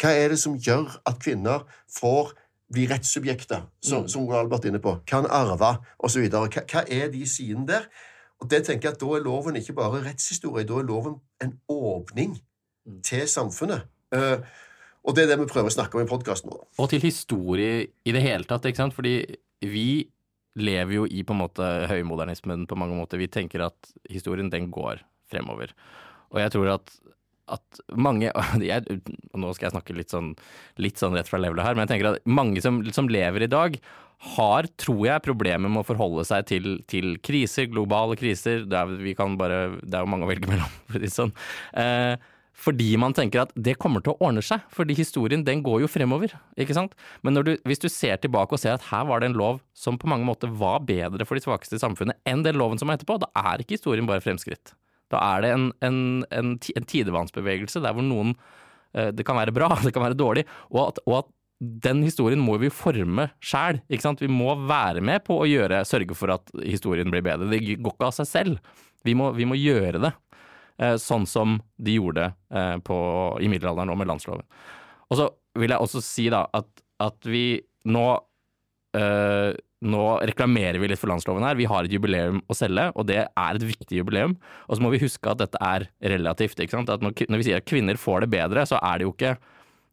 [0.00, 2.32] Hva er det som gjør at kvinner får
[2.72, 4.12] bli rettssubjekter, som, mm.
[4.12, 6.28] som Albert er inne på, kan arve osv.?
[6.32, 7.88] Hva, hva er de sidene der?
[8.38, 11.56] Og det tenker jeg at Da er loven ikke bare rettshistorie, da er loven en
[11.72, 13.02] åpning mm.
[13.06, 13.88] til samfunnet.
[14.14, 14.40] Uh,
[15.08, 16.62] og det er det vi prøver å snakke om i podkasten vår.
[16.78, 18.96] Og til historie i det hele tatt, ikke sant?
[18.96, 19.20] Fordi
[19.64, 19.88] vi
[20.58, 23.20] lever jo i på en måte høymodernismen på mange måter.
[23.20, 25.72] Vi tenker at historien, den går fremover.
[26.34, 26.92] Og jeg tror at,
[27.56, 28.32] at mange
[28.70, 28.98] jeg,
[29.32, 30.34] og Nå skal jeg snakke litt sånn,
[30.80, 33.52] litt sånn rett fra levelet her, men jeg tenker at mange som, som lever i
[33.52, 33.80] dag,
[34.34, 38.64] har, tror jeg, problemer med å forholde seg til, til kriser, globale kriser.
[38.66, 41.30] Det er, bare, det er jo mange å velge mellom, for å si sånn.
[41.78, 42.16] Eh,
[42.58, 45.90] fordi man tenker at det kommer til å ordne seg, fordi historien den går jo
[45.90, 46.34] fremover.
[46.58, 46.96] ikke sant?
[47.22, 49.98] Men du, hvis du ser tilbake og ser at her var det en lov som
[50.00, 52.98] på mange måter var bedre for de svakeste i samfunnet enn den loven som er
[52.98, 54.74] etterpå, da er ikke historien bare fremskritt.
[55.12, 55.98] Da er det en, en,
[56.34, 58.34] en, en tidevannsbevegelse der hvor noen
[58.92, 62.38] eh, Det kan være bra, det kan være dårlig, og at, og at den historien
[62.38, 63.80] må vi forme sjæl.
[63.88, 67.48] Vi må være med på å gjøre, sørge for at historien blir bedre.
[67.50, 68.76] Det går ikke av seg selv.
[69.06, 70.12] Vi må, vi må gjøre det.
[70.78, 72.98] Eh, sånn som de gjorde eh, på,
[73.42, 74.46] i middelalderen og med landsloven.
[75.10, 75.26] Og så
[75.58, 76.68] vil jeg også si da at,
[77.02, 77.58] at vi
[77.90, 78.06] nå
[78.96, 79.50] øh,
[79.88, 81.58] nå reklamerer vi litt for landsloven her.
[81.58, 84.34] Vi har et jubileum å selge, og det er et viktig jubileum.
[84.66, 86.58] Og så må vi huske at dette er relativt.
[86.58, 86.90] ikke sant?
[86.90, 89.36] At når, når vi sier at kvinner får det bedre, så er det jo ikke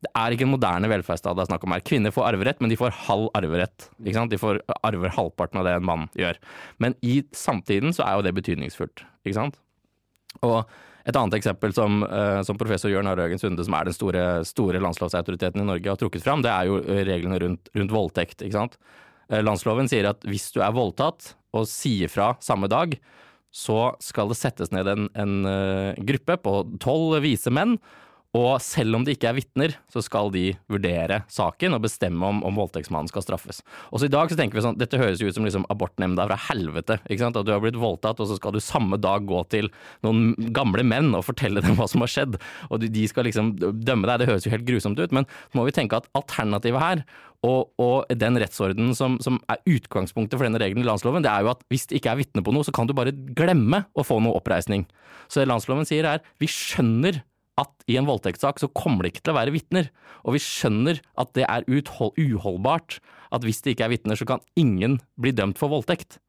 [0.05, 1.83] det er ikke en moderne velferdsstat det er snakk om her.
[1.85, 3.87] Kvinner får arverett, men de får halv arverett.
[4.03, 4.33] ikke sant?
[4.33, 6.37] De får arver halvparten av det en mann gjør.
[6.83, 9.05] Men i samtiden så er jo det betydningsfullt.
[9.25, 9.57] ikke sant?
[10.45, 10.61] Og
[11.05, 14.81] et annet eksempel som, uh, som professor Jørn Øgen Sunde, som er den store, store
[14.81, 18.41] landslovsautoriteten i Norge, har trukket fram, det er jo reglene rundt, rundt voldtekt.
[18.41, 18.79] ikke sant?
[19.29, 22.97] Eh, landsloven sier at hvis du er voldtatt og sier fra samme dag,
[23.55, 25.35] så skal det settes ned en, en
[26.03, 27.77] gruppe på tolv vise menn
[28.35, 32.41] og selv om det ikke er vitner, så skal de vurdere saken og bestemme om,
[32.43, 33.61] om voldtektsmannen skal straffes.
[33.95, 36.37] Også i dag så tenker vi sånn, dette høres jo ut som liksom abortnemnda fra
[36.49, 36.97] helvete.
[37.07, 37.39] ikke sant?
[37.39, 39.69] At du har blitt voldtatt, og så skal du samme dag gå til
[40.03, 42.35] noen gamle menn og fortelle dem hva som har skjedd.
[42.67, 44.19] Og de skal liksom dømme deg.
[44.19, 45.15] Det høres jo helt grusomt ut.
[45.15, 47.05] Men så må vi tenke at alternativet her,
[47.45, 51.45] og, og den rettsordenen som, som, er utgangspunktet for denne regelen i landsloven, det er
[51.45, 54.05] jo at hvis det ikke er vitne på noe, så kan du bare glemme å
[54.07, 54.87] få noe oppreisning.
[55.29, 57.21] Så det landsloven sier er vi skjønner
[57.61, 59.89] at i en voldtektssak så kommer det ikke til å være vitner.
[60.27, 62.99] Og vi skjønner at det er uholdbart
[63.35, 66.19] at hvis det ikke er vitner, så kan ingen bli dømt for voldtekt.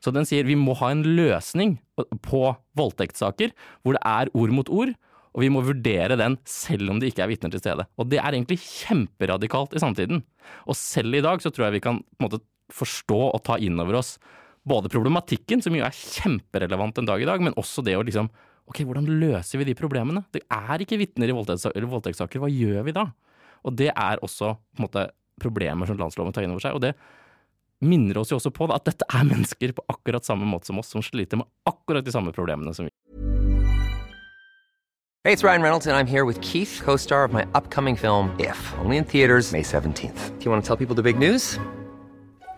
[0.00, 1.76] Så den sier vi må ha en løsning
[2.24, 2.42] på
[2.78, 3.52] voldtektssaker
[3.84, 4.94] hvor det er ord mot ord,
[5.30, 7.84] og vi må vurdere den selv om det ikke er vitner til stede.
[8.00, 10.24] Og det er egentlig kjemperadikalt i samtiden.
[10.66, 12.40] Og selv i dag så tror jeg vi kan måte
[12.74, 14.16] forstå og ta inn over oss
[14.68, 18.28] både problematikken, som jo er kjemperelevant en dag i dag, men også det å liksom
[18.70, 20.22] Ok, hvordan løser vi de problemene?
[20.30, 23.08] Det er ikke vitner i voldtektssaker, hva gjør vi da?
[23.66, 25.08] Og det er også på en måte,
[25.40, 26.76] problemer som landsloven tar inn over seg.
[26.76, 26.92] Og det,
[27.80, 30.92] minner oss jo også på at dette er mennesker på akkurat samme måte som oss,
[30.92, 32.92] som sliter med akkurat de samme problemene som vi.
[35.24, 38.34] Hey, it's Ryan Reynolds, and I'm here with Keith, co star of my upcoming film,
[38.38, 40.38] If, only in theaters, May 17th.
[40.38, 41.58] Do you want to tell people the big news?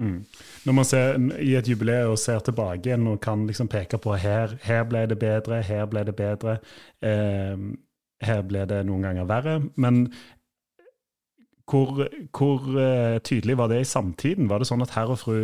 [0.00, 4.16] Når man ser i et jubileum og ser tilbake igjen og kan liksom peke på
[4.20, 6.58] her, her ble det bedre, her ble det bedre,
[7.04, 7.56] eh,
[8.24, 9.56] her ble det noen ganger verre.
[9.76, 10.06] Men
[11.70, 14.48] hvor, hvor eh, tydelig var det i samtiden?
[14.50, 15.36] Var det sånn at herr og fru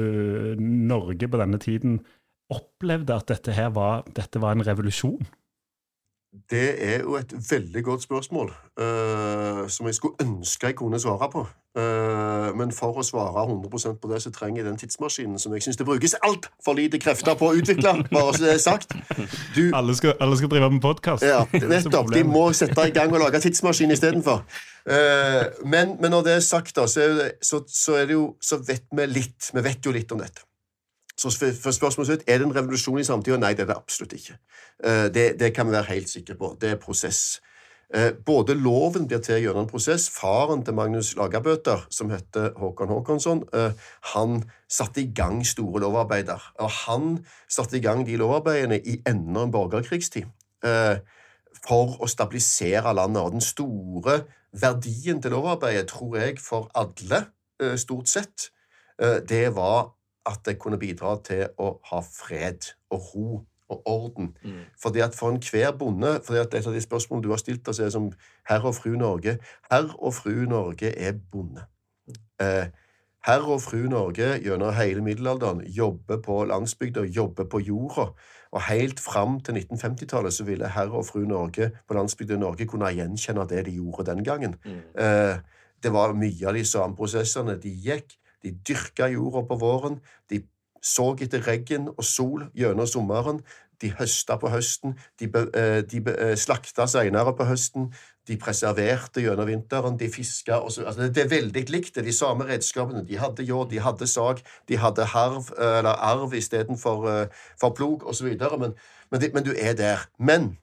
[0.59, 2.01] Norge på denne tiden
[2.53, 5.29] opplevde at dette her var, dette var en revolusjon?
[6.51, 11.29] Det er jo et veldig godt spørsmål, uh, som jeg skulle ønske jeg kunne svare
[11.33, 11.46] på.
[11.77, 15.66] Uh, men for å svare 100% på det, så trenger jeg den tidsmaskinen som jeg
[15.66, 17.92] syns det brukes altfor lite krefter på å utvikle.
[18.14, 18.96] bare så det er sagt.
[19.57, 21.27] Du, Alle skal, alle skal drive med podkast.
[21.27, 22.14] ja, nettopp.
[22.14, 24.44] De må sette i gang og lage tidsmaskin istedenfor.
[24.87, 28.16] Uh, men, men når det er sagt, da, så, er det, så, så, er det
[28.16, 29.53] jo, så vet vi litt.
[29.53, 30.46] Vi vet jo litt om dette.
[31.18, 33.38] Så spørsmålet slutt, Er det en revolusjon i samtida?
[33.40, 34.37] Nei, det er det absolutt ikke.
[34.85, 36.57] Eh, det, det kan vi være helt sikre på.
[36.61, 37.40] Det er prosess.
[37.94, 40.11] Eh, Både loven blir til gjennom en prosess.
[40.12, 43.72] Faren til Magnus Lagerbøter, som heter Håkon Håkonsson, eh,
[44.12, 46.52] han satte i gang store lovarbeider.
[46.61, 50.29] Og han satte i gang de lovarbeidene i enden en borgerkrigstid.
[51.66, 53.22] For å stabilisere landet.
[53.22, 57.26] Og den store verdien til lovarbeidet, tror jeg, for alle,
[57.79, 58.50] stort sett,
[59.29, 59.96] det var
[60.27, 63.29] at det kunne bidra til å ha fred og ro
[63.69, 64.37] og orden.
[64.83, 67.79] Fordi at For enhver bonde fordi at Et av de spørsmålene du har stilt oss,
[67.79, 68.12] er som
[68.49, 69.39] herr og fru Norge.
[69.71, 71.67] Herr og fru Norge er bonde.
[72.41, 72.67] Eh,
[73.27, 78.12] herr og fru Norge gjennom hele middelalderen jobber på landsbygda, jobber på jorda.
[78.53, 82.67] Og helt fram til 1950-tallet så ville herr og fru Norge på landsbygda i Norge
[82.67, 84.55] kunne gjenkjenne det de gjorde den gangen.
[84.99, 85.37] Eh,
[85.83, 87.59] det var mye av de samme prosessene.
[87.62, 90.42] De gikk, de dyrka jorda på våren, de
[90.87, 93.40] så etter regn og sol gjennom sommeren,
[93.83, 97.90] de høsta på høsten, de, be, eh, de be, eh, slakta senere på høsten,
[98.27, 101.94] de preserverte gjennom vinteren, de fiska altså det, er veldig likt.
[101.94, 103.05] Det de samme redskapene.
[103.07, 107.29] De hadde ljå, de hadde sag, de hadde harv, eh, eller arv istedenfor
[107.61, 108.33] for plog, osv.
[108.59, 108.75] Men,
[109.11, 110.09] men, men du er der.
[110.18, 110.57] Men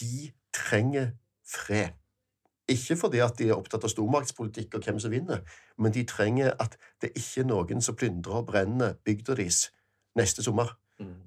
[0.00, 1.14] de trenger
[1.46, 1.94] fred.
[2.68, 5.42] Ikke fordi at de er opptatt av stormaktspolitikk og hvem som vinner,
[5.78, 9.66] men de trenger at det ikke er noen som plyndrer og brenner bygda deres
[10.16, 10.72] neste sommer.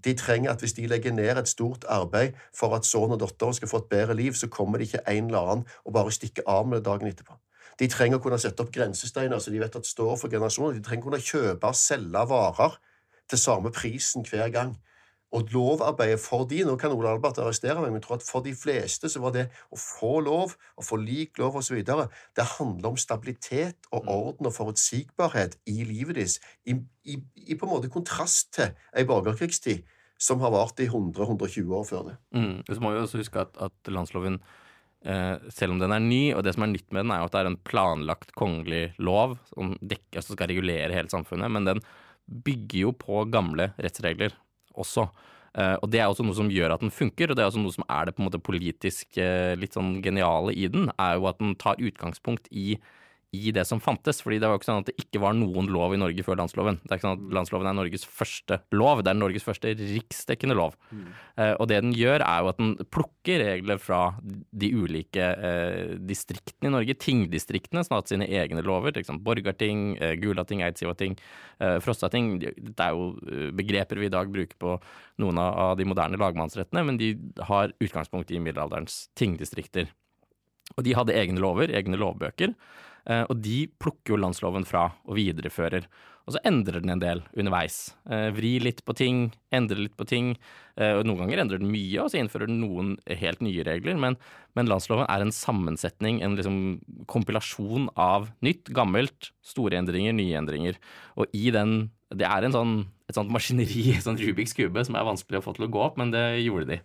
[0.04, 3.52] De trenger at hvis de legger ned et stort arbeid for at sønn og datter
[3.52, 6.48] skal få et bedre liv, så kommer det ikke en eller annen og bare stikker
[6.48, 7.36] av med det dagen etterpå.
[7.80, 10.80] De trenger å kunne sette opp grensesteiner så de vet at står for generasjoner.
[10.80, 12.78] De trenger å kunne kjøpe og selge varer
[13.30, 14.78] til samme prisen hver gang.
[15.36, 18.46] Og lovarbeidet for de, nå kan Ole Albert arrestere meg, men jeg tror at for
[18.46, 22.94] de fleste så var det å få lov, å få lik lov osv., det handler
[22.94, 26.78] om stabilitet og orden og forutsigbarhet i livet deres, i,
[27.12, 29.84] i, i på en måte kontrast til ei borgerkrigstid
[30.18, 32.16] som har vart i 100-120 år før det.
[32.34, 32.56] Mm.
[32.64, 34.40] Så må vi også huske at, at landsloven,
[35.06, 37.28] eh, selv om den er ny, og det som er nytt med den, er jo
[37.28, 41.68] at det er en planlagt kongelig lov som dekker, altså skal regulere hele samfunnet, men
[41.68, 41.84] den
[42.48, 44.34] bygger jo på gamle rettsregler
[44.78, 45.08] også.
[45.58, 47.64] Eh, og det er også noe som gjør at den funker, og det er også
[47.64, 51.18] noe som er det på en måte politisk eh, litt sånn geniale i den, er
[51.18, 52.76] jo at den tar utgangspunkt i,
[53.38, 54.22] i det som fantes.
[54.24, 56.40] fordi det var jo ikke sånn at det ikke var noen lov i Norge før
[56.42, 56.80] landsloven.
[56.84, 60.58] Det er ikke sånn at Landsloven er Norges første lov, det er Norges første riksdekkende
[60.58, 60.78] lov.
[61.38, 65.94] Eh, og det den gjør, er jo at den plukker regler fra de ulike eh,
[66.10, 68.96] distriktene i Norge, tingdistriktene, som har hatt sine egne lover.
[68.98, 71.18] Liksom Borgarting, eh, Gulating, Eidsivating,
[71.60, 72.34] eh, Frostating.
[72.40, 74.78] Det er jo eh, begreper vi i dag bruker på
[75.22, 77.14] noen av de moderne lagmannsrettene, men de
[77.50, 79.90] har utgangspunkt i middelalderens tingdistrikter.
[80.76, 82.54] Og de hadde egne lover, egne lovbøker,
[83.30, 85.88] og de plukker jo landsloven fra og viderefører.
[86.28, 87.94] Og så endrer den en del underveis.
[88.12, 90.34] Eh, Vri litt på ting, endre litt på ting.
[90.76, 93.96] eh, Og noen ganger endrer den mye, og så innfører den noen helt nye regler.
[93.96, 94.18] Men,
[94.54, 100.76] men landsloven er en sammensetning, en liksom kompilasjon av nytt, gammelt, store endringer, nye endringer.
[101.16, 105.04] Og i den Det er sånn, et sånt maskineri, en sånn Rubiks kube, som er
[105.08, 106.78] vanskelig å få til å gå opp, men det gjorde de.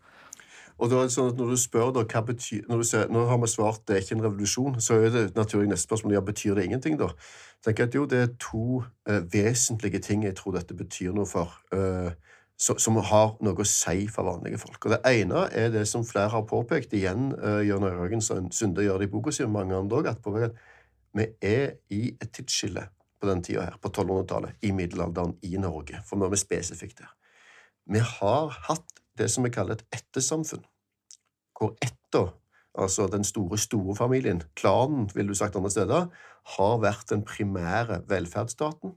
[0.83, 3.23] Og da er sånn at Når du spør da, hva betyr, når du sier, nå
[3.31, 6.23] har vi svart det er ikke en revolusjon, så er det naturlig neste spørsmål ja,
[6.27, 6.99] betyr det ingenting.
[6.99, 7.13] da?
[7.63, 11.55] tenker at jo, Det er to eh, vesentlige ting jeg tror dette betyr noe for,
[11.75, 12.11] eh,
[12.59, 14.81] så, som har noe å si for vanlige folk.
[14.85, 18.99] Og Det ene er det som flere har påpekt, igjen uh, Jørn Øyrehagen Sunde gjør
[18.99, 20.59] det i boka si, mange andre òg, at
[21.13, 22.87] vi er i et tidsskille
[23.21, 26.03] på den tida her, på 1200-tallet, i middelalderen i Norge.
[26.07, 27.11] For nå er vi spesifikt der.
[27.91, 30.65] Vi har hatt det som vi kaller et ættesamfunn,
[31.63, 32.25] hvor ætta,
[32.75, 36.11] altså den store store familien, klanen, vil du sagt andre steder,
[36.57, 38.97] har vært den primære velferdsstaten.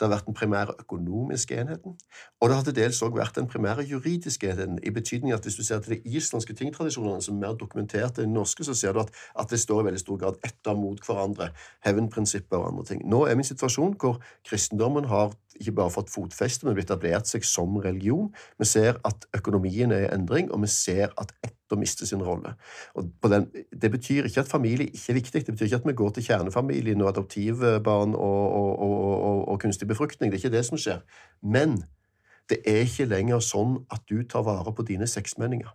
[0.00, 1.92] Det har vært den primære økonomiske enheten,
[2.40, 5.54] og det har til dels òg vært den primære juridiske enheten, i betydning at hvis
[5.60, 9.02] du ser til de islandske tingtradisjonene som er mer dokumenterte enn norske, så ser du
[9.04, 11.52] at, at det står i veldig stor grad etter mot hverandre,
[11.86, 13.04] hevnprinsipper og andre ting.
[13.06, 17.30] Nå er vi i en situasjon hvor kristendommen har ikke bare fått fotfeste, men etablert
[17.30, 18.28] seg som religion.
[18.60, 22.54] Vi ser at økonomien er i endring, og vi ser at etter mister sin rolle.
[23.24, 25.44] Den, det betyr ikke at familie ikke er viktig.
[25.46, 29.88] Det betyr ikke at vi går til kjernefamilien og adoptivbarn og, og, og, og kunstig
[29.88, 30.32] befruktning.
[30.32, 31.00] Det er ikke det som skjer.
[31.42, 31.80] Men
[32.50, 35.70] det er ikke lenger sånn at du tar vare på dine seksmenninger.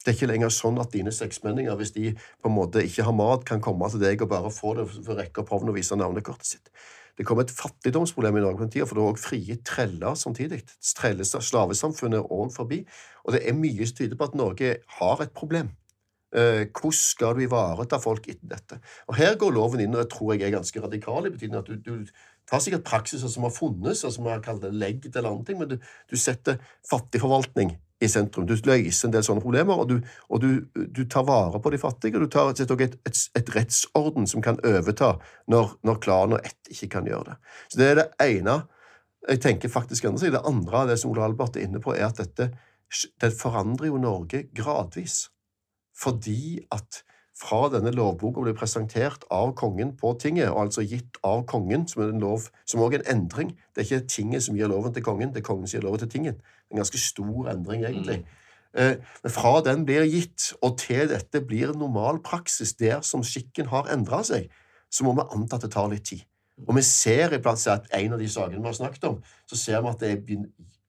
[0.00, 3.12] Det er ikke lenger sånn at dine seksmenninger, hvis de på en måte ikke har
[3.12, 5.76] mat, kan komme til deg og bare få det for å rekke opp hånden og
[5.76, 6.72] vise navnekortet sitt.
[7.20, 10.14] Det kom et fattigdomsproblem i Norge på den tida, for det var også frie treller
[10.16, 10.62] samtidig.
[10.80, 12.78] Slavesamfunnet er òg forbi.
[13.26, 15.68] Og det er mye som tyder på at Norge har et problem.
[16.32, 18.80] Eh, hvordan skal du ivareta folk etter dette?
[19.10, 21.68] Og Her går loven inn, og jeg tror jeg er ganske radikal, i betydning at
[21.68, 22.08] du, du
[22.48, 25.60] tar sikkert praksiser som har funnes, og som har kalt det legd eller andre ting,
[25.60, 25.76] men du,
[26.08, 26.56] du setter
[26.88, 28.46] fattigforvaltning i sentrum.
[28.48, 29.96] Du løser en del sånne problemer, og du,
[30.28, 30.50] og du,
[30.88, 32.16] du tar vare på de fattige.
[32.16, 35.14] og Du tar et, et, et, et rettsorden som kan overta
[35.52, 37.38] når, når klanen og ett ikke kan gjøre det.
[37.68, 38.62] Så Det er det ene.
[39.28, 40.32] Jeg tenker faktisk andre.
[40.32, 42.52] Det andre det som Ole Albert er inne på, er at dette
[43.22, 45.28] det forandrer jo Norge gradvis.
[45.94, 47.04] Fordi at
[47.40, 52.02] fra denne lovboka ble presentert av kongen på tinget, og altså gitt av kongen, som
[52.04, 53.54] er en lov, som også er en endring.
[53.72, 56.02] Det er ikke tinget som gir loven til kongen, det er kongen som gir loven
[56.02, 56.42] til tinget.
[56.70, 58.20] En ganske stor endring, egentlig.
[58.22, 58.36] Mm.
[59.24, 63.90] Men fra den blir gitt, og til dette blir normal praksis der som skikken har
[63.90, 64.46] endra seg,
[64.90, 66.22] så må vi anta at det tar litt tid.
[66.68, 69.58] Og vi ser i plass at en av de sakene vi har snakket om, så
[69.58, 70.38] ser vi at det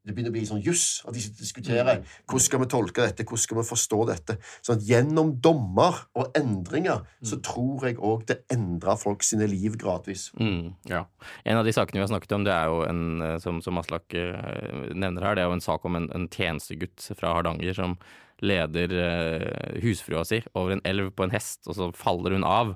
[0.01, 1.03] det begynner å bli sånn juss.
[1.05, 2.05] At de diskuterer mm.
[2.25, 4.37] hvordan skal vi tolke dette, hvordan skal vi forstå dette.
[4.65, 7.43] Sånn Gjennom dommer og endringer så mm.
[7.45, 10.29] tror jeg òg det endrer folk sine liv gradvis.
[10.41, 11.03] Mm, ja.
[11.45, 13.77] En av de sakene vi har snakket om, det er jo en, eh, som, som
[13.81, 17.77] Aslak uh, nevner her, det er jo en sak om en, en tjenestegutt fra Hardanger
[17.77, 17.95] som
[18.41, 22.73] leder uh, husfrua si over en elv på en hest, og så faller hun av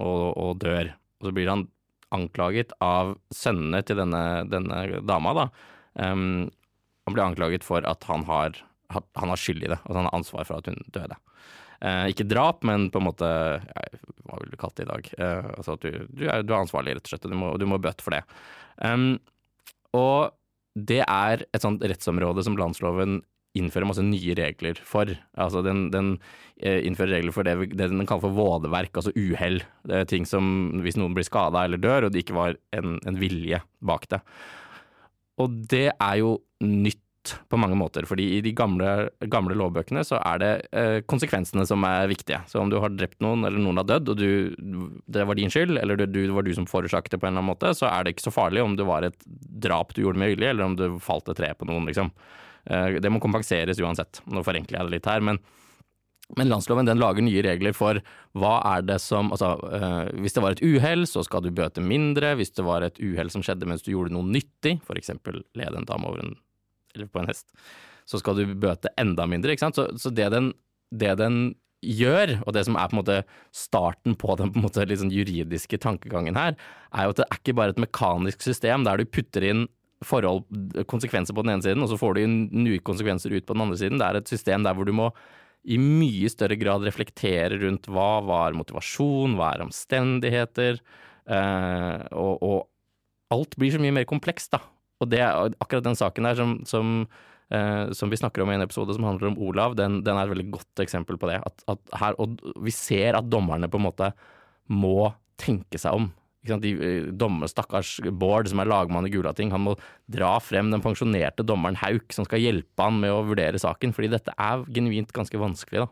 [0.00, 0.94] og, og dør.
[1.20, 1.68] Og så blir han
[2.16, 5.50] anklaget av sønnene til denne, denne dama, da
[5.96, 6.48] Um,
[7.06, 8.58] han ble anklaget for at han har,
[8.90, 11.18] han har skyld i det, at han har ansvar for at hun døde.
[11.76, 13.26] Uh, ikke drap, men på en måte
[14.24, 15.08] Hva vil du kalle det i dag?
[15.20, 17.52] Uh, altså at du, du, er, du, er, ansvarlig, rett og slett, og du må,
[17.60, 18.22] du må bøte for det.
[18.80, 19.18] Um,
[19.96, 20.32] og
[20.76, 23.20] det er et sånt rettsområde som landsloven
[23.56, 25.08] innfører masse nye regler for.
[25.40, 29.62] Altså den, den uh, innfører regler for det, det, den kaller for vådeverk, altså uhell.
[29.88, 32.98] Det er ting som hvis noen blir skada eller dør, og det ikke var en,
[33.06, 34.24] en vilje bak det.
[35.42, 37.02] Og det er jo nytt
[37.50, 41.82] på mange måter, fordi i de gamle, gamle lovbøkene så er det eh, konsekvensene som
[41.88, 42.38] er viktige.
[42.50, 44.54] Så om du har drept noen, eller noen har dødd, og du,
[45.10, 47.52] det var din skyld, eller det, var du som forårsaket det på en eller annen
[47.52, 49.18] måte, så er det ikke så farlig om det var et
[49.66, 52.12] drap du gjorde med vilje, eller om du falt et tre på noen, liksom.
[52.70, 54.22] Eh, det må kompenseres uansett.
[54.30, 55.42] Nå forenkler jeg det litt her, men
[56.34, 58.00] men landsloven den lager nye regler for
[58.34, 61.84] hva er det som Altså, øh, hvis det var et uhell, så skal du bøte
[61.84, 62.34] mindre.
[62.34, 65.12] Hvis det var et uhell som skjedde mens du gjorde noe nyttig, f.eks.
[65.54, 66.34] lede en dame over en
[66.96, 67.46] Eller på en hest,
[68.08, 69.76] så skal du bøte enda mindre, ikke sant.
[69.76, 70.50] Så, så det, den,
[70.90, 71.54] det den
[71.84, 73.16] gjør, og det som er på en måte
[73.54, 76.56] starten på den på måte sånn juridiske tankegangen her,
[76.90, 79.66] er jo at det er ikke bare et mekanisk system der du putter inn
[80.04, 80.44] forhold,
[80.88, 83.78] konsekvenser på den ene siden, og så får du nye konsekvenser ut på den andre
[83.80, 84.00] siden.
[84.00, 85.10] Det er et system der hvor du må
[85.66, 90.80] i mye større grad reflektere rundt hva var motivasjon, hva er omstendigheter,
[91.26, 94.62] eh, og, og alt blir så mye mer komplekst, da.
[95.02, 96.92] Og det er akkurat den saken der som, som,
[97.52, 100.24] eh, som vi snakker om i en episode som handler om Olav, den, den er
[100.24, 101.40] et veldig godt eksempel på det.
[101.44, 104.12] At, at her, og vi ser at dommerne på en måte
[104.70, 105.10] må
[105.40, 106.08] tenke seg om.
[106.62, 109.76] De eh, dommer, Stakkars Bård, som er lagmann i Gulating, han må
[110.12, 114.12] dra frem den pensjonerte dommeren Hauk, som skal hjelpe han med å vurdere saken, fordi
[114.14, 115.86] dette er genuint ganske vanskelig.
[115.86, 115.90] da.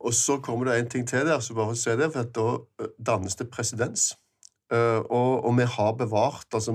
[0.00, 2.48] Og så kommer det en ting til der, så bare å se det, for da
[2.82, 4.10] eh, dannes det presedens.
[4.72, 6.72] Eh, og, og vi har bevart altså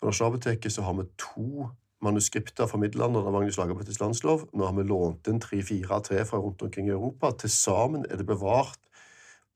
[0.00, 1.68] På Nasjonalbiblioteket så har vi to
[2.02, 4.48] manuskripter fra middelalderen av Magnus Lagabøtes landslov.
[4.50, 7.30] Nå har vi lånt inn tre-fire tre fra rundt omkring i Europa.
[7.38, 8.80] Til sammen er det bevart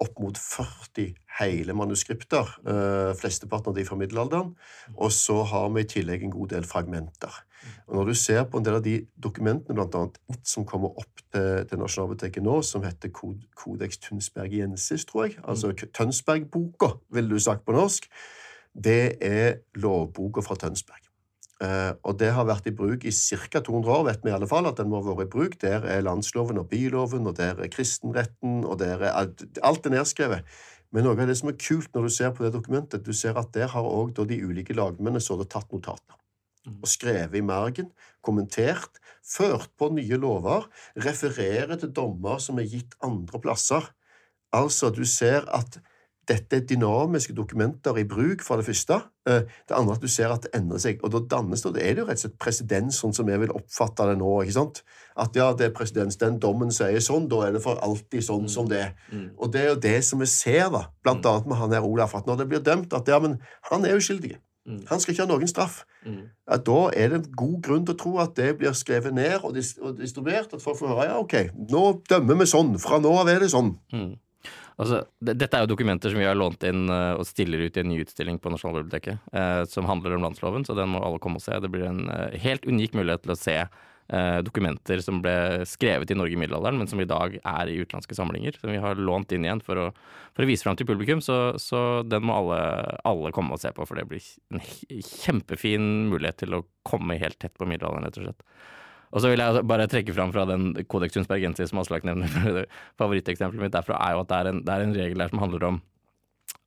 [0.03, 4.55] opp mot 40 hele manuskripter, uh, flesteparten av de fra middelalderen.
[4.97, 7.43] Og så har vi i tillegg en god del fragmenter.
[7.87, 10.93] Og Når du ser på en del av de dokumentene blant annet, et som kommer
[11.01, 17.33] opp til, til Nasjonalbiblioteket nå, som heter Kod Codex Tønsbergiensis, tror jeg, altså Tønsbergboka, ville
[17.33, 18.11] du sagt på norsk,
[18.77, 21.06] det er lovboka fra Tønsberg.
[21.65, 23.63] Eh, og det har vært i bruk i ca.
[23.65, 25.57] 200 år, vet vi i alle fall at den må ha vært i bruk.
[25.63, 29.97] Der er landsloven og byloven, og der er kristenretten, og der er alt, alt er
[29.97, 30.59] nedskrevet.
[30.93, 33.39] Men noe av det som er kult når du ser på det dokumentet, du ser
[33.41, 36.21] at der har òg de ulike lagmennene så det tatt notater.
[36.67, 37.91] Og skrevet i margen,
[38.27, 40.67] kommentert, ført på nye lover,
[40.99, 43.87] refererer til dommer som er gitt andre plasser.
[44.55, 45.79] Altså, du ser at
[46.29, 48.97] dette er dynamiske dokumenter i bruk, for det første.
[49.29, 51.01] Eh, Det andre at du ser at det endrer seg.
[51.05, 53.29] Og da dannes det, og det er det jo rett og slett presedens, sånn som
[53.29, 54.33] jeg vil oppfatte det nå.
[54.43, 54.83] ikke sant?
[55.17, 56.17] At ja, det er presedens.
[56.19, 58.93] Den dommen sier sånn, da er det for alltid sånn som det er.
[59.39, 62.15] Og det er jo det som vi ser, da, blant annet med han her Olaf,
[62.15, 63.39] at når det blir dømt, at ja, men
[63.71, 64.37] han er uskyldig.
[64.91, 65.85] Han skal ikke ha noen straff.
[66.51, 69.45] Ja, da er det en god grunn til å tro at det blir skrevet ned
[69.45, 70.53] og, og distribuert.
[70.55, 71.35] At folk får høre ja, ok,
[71.71, 72.73] nå dømmer vi sånn.
[72.83, 73.77] Fra nå av er det sånn.
[74.77, 77.81] Altså, dette er jo dokumenter som vi har lånt inn eh, og stiller ut i
[77.81, 81.41] en ny utstilling på Nasjonalbiblioteket, eh, som handler om landsloven, så den må alle komme
[81.41, 81.57] og se.
[81.65, 86.13] Det blir en eh, helt unik mulighet til å se eh, dokumenter som ble skrevet
[86.13, 89.01] i Norge i middelalderen, men som i dag er i utenlandske samlinger, som vi har
[89.01, 89.89] lånt inn igjen for å,
[90.37, 91.25] for å vise fram til publikum.
[91.25, 92.61] Så, så den må alle,
[93.09, 94.65] alle komme og se på, for det blir en
[95.01, 98.51] kjempefin mulighet til å komme helt tett på middelalderen, rett og slett.
[99.15, 102.65] Og så vil jeg bare trekke fram fra den Codex Tunsbergensis som Aslak nevner.
[103.01, 105.43] Favoritteksempelet mitt derfra er jo at det er en, det er en regel der som
[105.45, 105.81] handler om,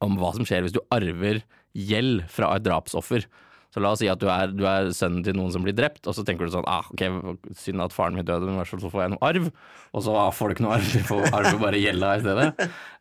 [0.05, 1.43] om hva som skjer hvis du arver
[1.77, 3.27] gjeld fra et drapsoffer.
[3.69, 6.01] Så la oss si at du er, du er sønnen til noen som blir drept,
[6.09, 7.03] og så tenker du sånn ah, ok,
[7.53, 9.51] synd at faren min døde, men i hvert fall så får jeg noe arv.
[9.93, 12.47] Og så ah, får du ikke noe arv, du får arve bare gjelda i stedet.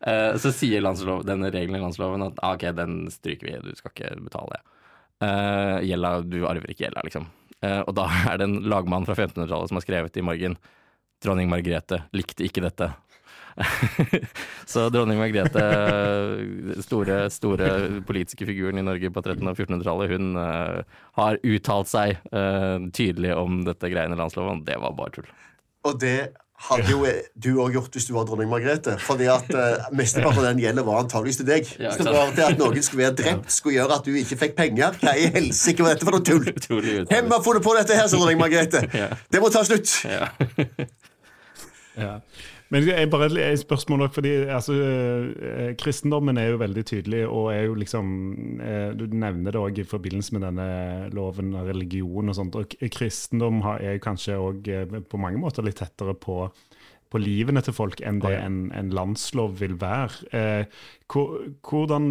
[0.05, 3.95] Uh, så sier denne regelen i landsloven at ah, ok, den stryker vi, du skal
[3.95, 4.61] ikke betale.
[5.25, 7.25] Uh, gjelda, du arver ikke gjelda, liksom.
[7.65, 10.57] Eh, og da er det en lagmann fra 1500-tallet som har skrevet i margen
[11.19, 12.93] Dronning Margrethe likte ikke dette.
[14.71, 15.63] Så dronning Margrethe,
[16.85, 17.71] store, store
[18.07, 23.33] politiske figuren i Norge på 1300- og 1400-tallet, hun eh, har uttalt seg eh, tydelig
[23.35, 24.63] om dette greiene i landsloven.
[24.67, 25.27] Det var bare tull.
[25.87, 26.31] Og det
[26.67, 27.05] hadde jo
[27.39, 28.97] du òg gjort hvis du var dronning Margrethe.
[29.01, 31.71] Fordi at uh, mesteparten av den gjelden var antageligvis til deg.
[31.79, 34.39] Ja, så bare det til at noen skulle være drept, skulle gjøre at du ikke
[34.43, 34.99] fikk penger.
[35.01, 37.05] Hva i helsike var dette for noe tull?
[37.09, 38.83] Hvem har funnet på dette her, sa dronning Margrethe?
[38.93, 39.11] Ja.
[39.31, 39.95] Det må ta slutt.
[40.09, 40.29] Ja.
[41.99, 42.19] Ja.
[42.69, 47.53] Men er bare et spørsmål nok, fordi altså, eh, kristendommen er jo veldig tydelig, og
[47.53, 48.11] er jo liksom
[48.61, 50.67] eh, Du nevner det òg i forbindelse med denne
[51.15, 52.55] loven av religion og sånt.
[52.55, 54.69] og Kristendom er jo kanskje òg
[55.09, 56.51] på mange måter litt tettere på,
[57.09, 60.29] på livene til folk enn det en, en landslov vil være.
[60.29, 62.05] Eh, hvordan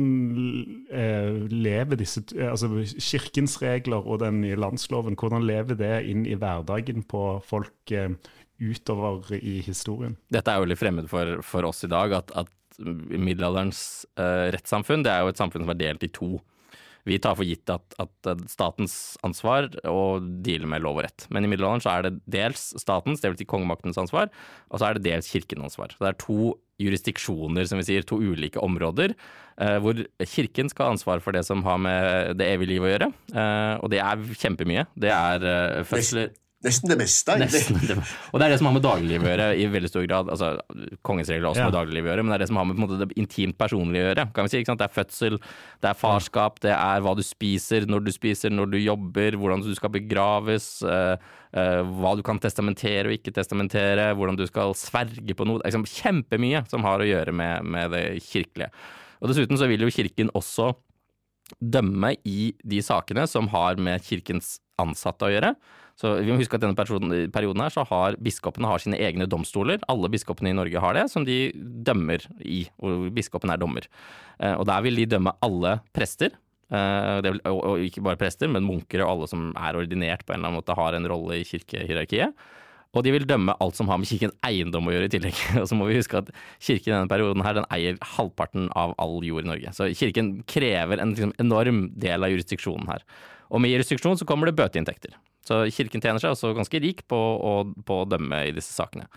[0.90, 6.26] eh, lever disse eh, altså Kirkens regler og den nye landsloven, hvordan lever det inn
[6.26, 8.10] i hverdagen på folk eh,
[8.58, 10.16] utover i historien?
[10.32, 13.80] Dette er jo litt fremmed for, for oss i dag, at, at middelalderens
[14.20, 16.36] uh, rettssamfunn det er jo et samfunn som er delt i to.
[17.08, 21.24] Vi tar for gitt at, at eh, statens ansvar å deale med lov og rett.
[21.32, 23.38] Men i middelalderen så er det dels statens, dvs.
[23.40, 24.28] Si kongemaktens ansvar,
[24.68, 25.94] og så er det dels kirkens ansvar.
[25.94, 26.50] Så det er to
[26.82, 29.14] jurisdiksjoner, som vi sier, to ulike områder,
[29.62, 30.02] eh, hvor
[30.34, 33.10] kirken skal ha ansvar for det som har med det evige liv å gjøre.
[33.32, 34.84] Eh, og det er kjempemye.
[34.98, 36.34] Det er eh, fødsler
[36.66, 37.60] Nesten det meste, egentlig.
[37.70, 37.84] Nesten.
[37.86, 37.96] det.
[38.32, 40.30] Og det er det som har med dagliglivet å gjøre i veldig stor grad.
[40.32, 40.48] Altså,
[41.06, 41.68] kongens regler har også Ja.
[41.68, 43.18] med dagliglivet å gjøre, men det er det som har med på en måte, det
[43.22, 44.24] intimt personlige å gjøre.
[44.34, 44.82] kan vi si, ikke sant?
[44.82, 45.38] Det er fødsel,
[45.78, 49.62] det er farskap, det er hva du spiser, når du spiser, når du jobber, hvordan
[49.62, 51.14] du skal begraves, uh,
[51.54, 55.62] uh, hva du kan testamentere og ikke testamentere, hvordan du skal sverge på noe.
[55.62, 58.72] Liksom kjempemye som har å gjøre med, med det kirkelige.
[59.22, 60.74] Og dessuten så vil jo kirken også
[61.62, 65.54] dømme i de sakene som har med kirkens ansatte å gjøre.
[65.98, 69.80] Så vi må huske at denne perioden, her så har biskopene har sine egne domstoler.
[69.90, 73.88] Alle biskopene i Norge har det, som de dømmer i, hvor biskopen er dommer.
[74.38, 76.30] Eh, Og der vil de dømme alle prester.
[76.70, 80.34] eh, vil, og, og ikke bare prester, men munker og alle som er ordinert på
[80.34, 82.34] en eller annen måte, har en rolle i kirkehierarkiet.
[82.96, 85.40] Og de vil dømme alt som har med kirkens eiendom å gjøre i tillegg.
[85.62, 86.30] Og så må vi huske at
[86.60, 89.72] kirken i denne perioden her, den eier halvparten av all jord i Norge.
[89.76, 93.04] Så kirken krever en liksom, enorm del av jurisdiksjonen her.
[93.50, 95.16] Og med jurisdiksjon så kommer det bøteinntekter.
[95.48, 99.08] Så kirken tjener seg også ganske rik på å, dømme i disse sakene.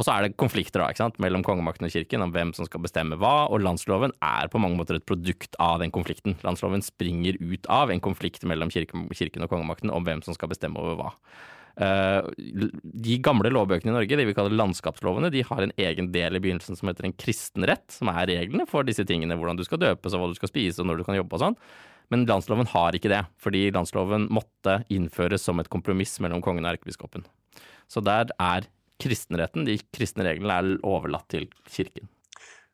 [0.00, 2.64] Og så er det konflikter da, ikke sant, mellom kongemakten og kirken om hvem som
[2.64, 6.38] skal bestemme hva, og landsloven er på mange måter et produkt av den konflikten.
[6.46, 10.80] Landsloven springer ut av en konflikt mellom kirken, og kongemakten om hvem som skal bestemme
[10.80, 11.10] over hva.
[11.76, 12.30] Eh,
[13.04, 16.42] De gamle lovbøkene i Norge, det vi kaller landskapslovene, de har en egen del i
[16.42, 20.16] begynnelsen som heter en kristenrett, som er reglene for disse tingene, hvordan du skal døpes
[20.16, 21.60] og hva du skal spise og når du kan jobbe og sånn.
[22.10, 26.74] Men landsloven har ikke det, fordi landsloven måtte innføres som et kompromiss mellom kongen og
[26.74, 27.26] erkebiskopen.
[27.90, 28.66] Så der er
[29.00, 32.10] kristenretten, de kristne reglene, er overlatt til kirken.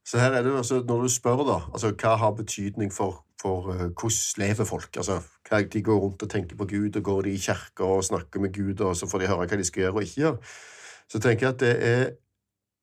[0.07, 3.73] Så her er det altså, Når du spør da, altså hva har betydning for, for
[3.73, 4.97] uh, hvordan lever folk?
[4.97, 8.05] Altså, hva, De går rundt og tenker på Gud, og går de i kirka og
[8.05, 10.39] snakker med Gud, og så får de høre hva de skal gjøre og ikke gjøre.
[11.09, 12.07] Så tenker jeg at det er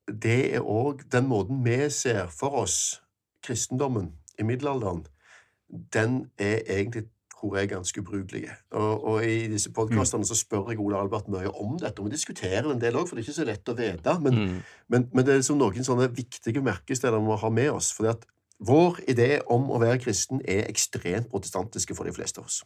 [0.08, 3.00] det òg den måten vi ser for oss
[3.44, 5.06] kristendommen i middelalderen,
[5.94, 7.08] den er egentlig
[7.44, 8.46] tror jeg, ganske ubrukelig.
[8.72, 12.14] Og, og i disse podkastene så spør jeg Ole Albert mye om dette, og vi
[12.16, 14.14] diskuterer en del òg, for det er ikke så lett å vite.
[14.24, 14.62] Men, Mm.
[14.90, 17.92] men, men det er liksom noen sånne viktige merkesteder vi må ha med oss.
[17.92, 18.24] fordi at
[18.64, 22.62] vår idé om å være kristen er ekstremt protestantiske for de fleste av oss.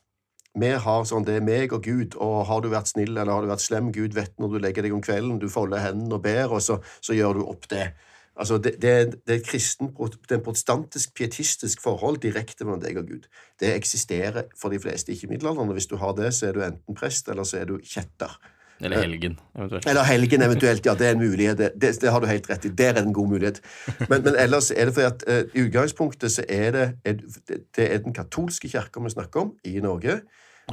[0.57, 3.41] Vi har sånn, Det er meg og Gud, og har du vært snill eller har
[3.41, 3.91] du vært slem?
[3.91, 6.79] Gud vet når du legger deg om kvelden, du folder hendene og ber, og så,
[7.01, 7.93] så gjør du opp det.
[8.39, 8.91] Altså, det, det,
[9.27, 13.25] det er kristen, det er en protestantisk, pietistisk forhold direkte mellom deg og Gud.
[13.59, 15.71] Det eksisterer for de fleste ikke i middelalderen.
[15.73, 18.37] Hvis du har det, så er du enten prest, eller så er du kjetter.
[18.79, 19.87] Eller helgen, eventuelt.
[19.89, 20.93] Eller helgen eventuelt, ja.
[20.93, 21.57] Det er en mulighet.
[21.57, 22.69] Det, det, har du helt rett i.
[22.69, 23.61] Der er det en god mulighet.
[24.09, 27.17] Men, men ellers er det fordi at uh, i utgangspunktet så er det, er,
[27.49, 30.19] det- er den katolske kirka vi snakker om i Norge.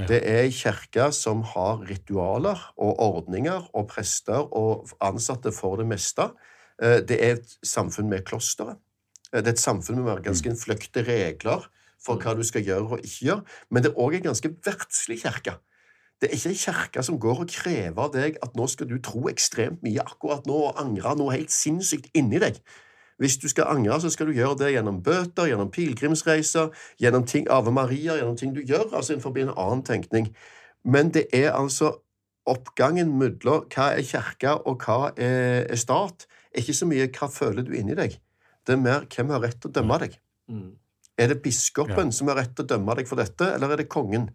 [0.09, 5.87] Det er ei kirke som har ritualer og ordninger og prester og ansatte for det
[5.87, 6.29] meste.
[6.83, 8.77] Eh, Det er et samfunn med klostere.
[9.33, 11.68] Eh, Det er et samfunn med ganske innfløkte regler
[12.05, 13.45] for hva du skal gjøre og ikke gjøre.
[13.70, 15.59] Men det er òg en ganske verdslig kirke.
[16.20, 18.99] Det er ikke ei kirke som går og krever av deg at nå skal du
[18.99, 22.61] tro ekstremt mye akkurat nå og angre noe helt sinnssykt inni deg.
[23.18, 27.47] Hvis du skal angre, så skal du gjøre det gjennom bøter, gjennom pilegrimsreiser, gjennom ting
[27.51, 30.35] Ave Maria, gjennom ting du gjør, altså innenfor en annen tenkning.
[30.85, 31.93] Men det er altså
[32.47, 36.27] oppgangen mellom hva er kirke og hva er, stat,
[36.61, 38.17] ikke så mye hva føler du inni deg.
[38.65, 40.17] Det er mer hvem har rett til å dømme deg.
[41.19, 43.89] Er det biskopen som har rett til å dømme deg for dette, eller er det
[43.93, 44.31] kongen?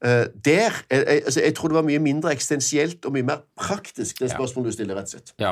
[0.00, 3.42] Eh, der, er- jeg, altså, jeg tror det var mye mindre eksistensielt og mye mer
[3.60, 4.36] praktisk, det Ja.
[4.38, 5.32] spørsmålet du stiller, rett og slett.
[5.42, 5.50] Ja,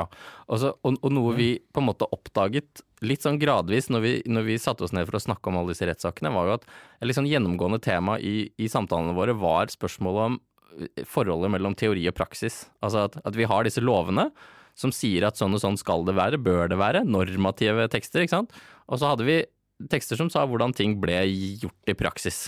[0.49, 4.47] og, og, og noe vi på en måte oppdaget litt sånn gradvis når vi, når
[4.47, 6.65] vi satte oss ned for å snakke om alle disse rettssakene, var jo at
[7.05, 10.39] et sånn gjennomgående tema i, i samtalene våre var spørsmålet om
[10.81, 12.63] eh, forholdet mellom teori og praksis.
[12.81, 14.31] Altså at, at vi har disse lovene
[14.79, 18.37] som sier at sånn og sånn skal det være, bør det være, normative tekster, ikke
[18.37, 18.59] sant.
[18.87, 19.41] Og så hadde vi
[19.91, 21.21] tekster som sa hvordan ting ble
[21.61, 22.47] gjort i praksis.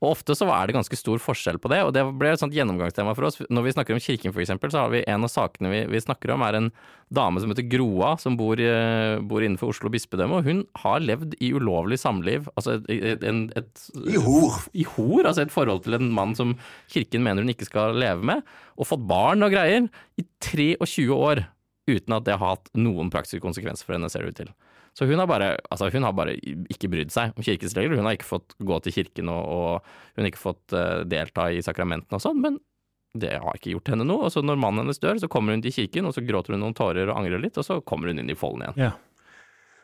[0.00, 2.54] Og ofte så er det ganske stor forskjell på det, og det ble et sånt
[2.56, 3.36] gjennomgangstema for oss.
[3.52, 6.32] Når vi snakker om kirken eksempel, så har vi en av sakene vi, vi snakker
[6.32, 6.70] om er en
[7.12, 11.36] dame som heter Groa, som bor, eh, bor innenfor Oslo bispedømme, og hun har levd
[11.44, 13.84] i ulovlig samliv, altså et, et, et, et,
[14.16, 14.56] I hor.
[14.72, 16.56] i hor, altså et forhold til en mann som
[16.88, 18.48] kirken mener hun ikke skal leve med,
[18.80, 21.44] og fått barn og greier, i 23 år,
[21.90, 24.52] uten at det har hatt noen praktiske konsekvenser for henne, ser det ut til.
[24.96, 28.00] Så hun har bare, altså hun har bare ikke brydd seg om kirkens regler.
[28.00, 31.46] Hun har ikke fått gå til kirken, og, og hun har ikke fått eh, delta
[31.54, 32.58] i sakramentene og sånn, men
[33.18, 34.26] det har ikke gjort henne noe.
[34.26, 36.62] Og så når mannen hennes dør, så kommer hun til kirken, og så gråter hun
[36.64, 38.90] noen tårer og angrer litt, og så kommer hun inn i folden igjen.
[38.90, 38.92] Ja.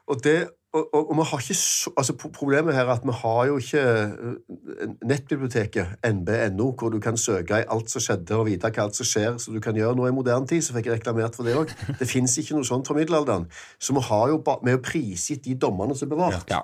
[0.06, 0.36] Og, det,
[0.76, 3.56] og, og, og vi har ikke så, altså Problemet her er at vi har jo
[3.62, 8.86] ikke eh, nettbiblioteket nb.no, hvor du kan søke i alt som skjedde, og vite hva
[8.86, 10.64] alt som skjer, så du kan gjøre noe i moderne tid.
[10.64, 11.72] Så fikk jeg reklamert for det òg.
[12.00, 13.48] Det fins ikke noe sånt fra middelalderen.
[13.80, 16.50] Så vi har jo vi er jo prisgitt de dommene som er bevart.
[16.52, 16.62] Ja.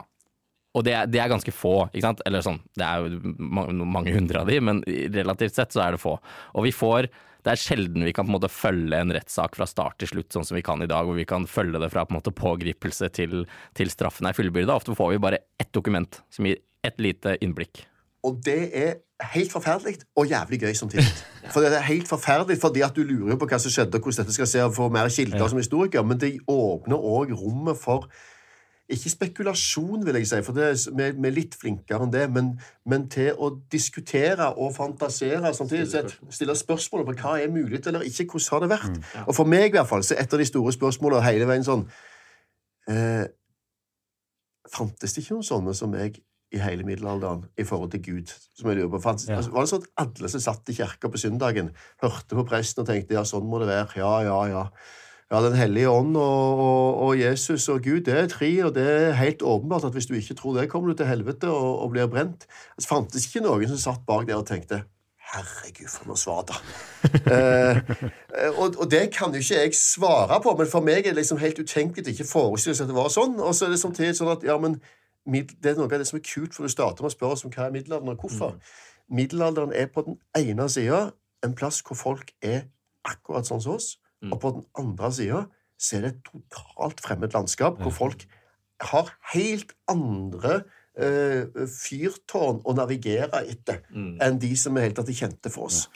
[0.73, 2.23] Og det er, det er ganske få, ikke sant?
[2.29, 3.35] Eller sånn, det er jo
[3.85, 4.81] mange hundre av de, men
[5.13, 6.17] relativt sett så er det få.
[6.57, 7.11] Og vi får
[7.43, 10.31] det er sjelden vi kan på en måte følge en rettssak fra start til slutt,
[10.35, 12.35] sånn som vi kan i dag, hvor vi kan følge det fra på en måte
[12.39, 13.47] pågripelse til,
[13.79, 14.77] til straffen er fullbyrda.
[14.79, 17.85] Ofte får vi bare ett dokument som gir et lite innblikk.
[18.23, 19.01] Og det er
[19.35, 21.09] helt forferdelig og jævlig gøy samtidig.
[21.51, 24.23] For det er helt forferdelig fordi at du lurer på hva som skjedde, og hvordan
[24.23, 28.07] dette skal se og få mer kilder som historiker, men det åpner òg rommet for
[28.95, 32.25] ikke spekulasjon, vil jeg si, for det er, vi, vi er litt flinkere enn det,
[32.35, 32.53] men,
[32.89, 35.89] men til å diskutere og fantasere samtidig.
[35.93, 39.13] sett, Stille spørsmål på hva er mulig eller ikke, hvordan har det vært?
[39.27, 41.67] Og for meg i hvert fall, så er et av de store spørsmålene hele veien
[41.67, 41.87] sånn
[42.93, 43.25] eh,
[44.73, 46.21] Fantes det ikke noen sånne som meg
[46.53, 48.33] i hele middelalderen i forhold til Gud?
[48.57, 49.01] Som jeg lurer på.
[49.05, 49.37] Fantes, Ja.
[49.41, 51.71] altså, var det sånn at alle som satt i kirka på søndagen,
[52.03, 53.99] hørte på presten og tenkte ja, sånn må det være.
[54.01, 54.65] Ja, ja, ja.
[55.33, 58.83] Ja, Den hellige ånd og, og, og Jesus og Gud, det er tre, og det
[58.85, 61.91] er helt åpenbart at hvis du ikke tror det, kommer du til helvete og, og
[61.95, 62.45] blir brent.
[62.77, 64.83] Det fantes ikke noen som satt bak der og tenkte
[65.33, 66.59] Herregud, for noe svar, da.
[67.33, 67.79] eh,
[68.59, 71.41] og, og det kan jo ikke jeg svare på, men for meg er det liksom
[71.41, 73.39] helt utenkelig å ikke forestille seg at det var sånn.
[73.41, 74.77] Og så er det samtidig sånn at ja, men
[75.25, 77.47] det er noe av det som er kult, for du starter med å spørre oss
[77.49, 78.61] om hva er middelalderen, og hvorfor.
[79.09, 81.07] Middelalderen er på den ene sida
[81.47, 82.67] en plass hvor folk er
[83.09, 83.95] akkurat sånn som oss,
[84.31, 85.43] og på den andre sida
[85.83, 88.27] så er det et totalt fremmed landskap hvor folk
[88.83, 90.63] har helt andre
[90.99, 93.83] eh, fyrtårn å navigere etter
[94.23, 95.87] enn de som er helt tatt er kjente for oss.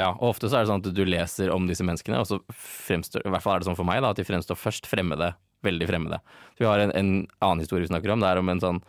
[0.00, 2.38] Ja, og ofte så er det sånn at du leser om disse menneskene, og så
[2.56, 5.32] fremstår, i hvert fall er det sånn for meg, da, at de fremstår først fremmede,
[5.66, 6.20] veldig fremmede.
[6.54, 7.10] Så vi har en, en
[7.44, 8.80] annen historie vi snakker om, det er om en sånn,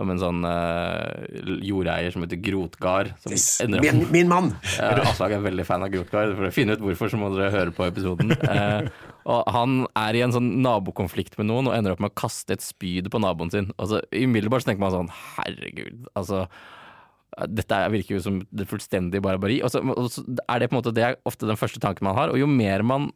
[0.00, 1.26] om en sånn uh,
[1.60, 3.10] jordeier som heter Grotgard.
[3.20, 4.52] Som opp Min, min mann!
[4.78, 6.32] Ja, Aslak er veldig fan av Grotgard.
[6.38, 8.32] For å finne ut hvorfor, så må dere høre på episoden.
[8.40, 8.88] Uh,
[9.32, 12.56] og han er i en sånn nabokonflikt med noen og ender opp med å kaste
[12.56, 13.68] et spyd på naboen sin.
[13.76, 16.46] Altså, Umiddelbart tenker man sånn Herregud, altså.
[17.48, 19.60] Dette er- virker jo som det fullstendige barbari.
[19.64, 22.04] Og så, og så er det på en måte det er ofte den første tanken
[22.08, 22.32] man har.
[22.32, 23.10] Og jo mer man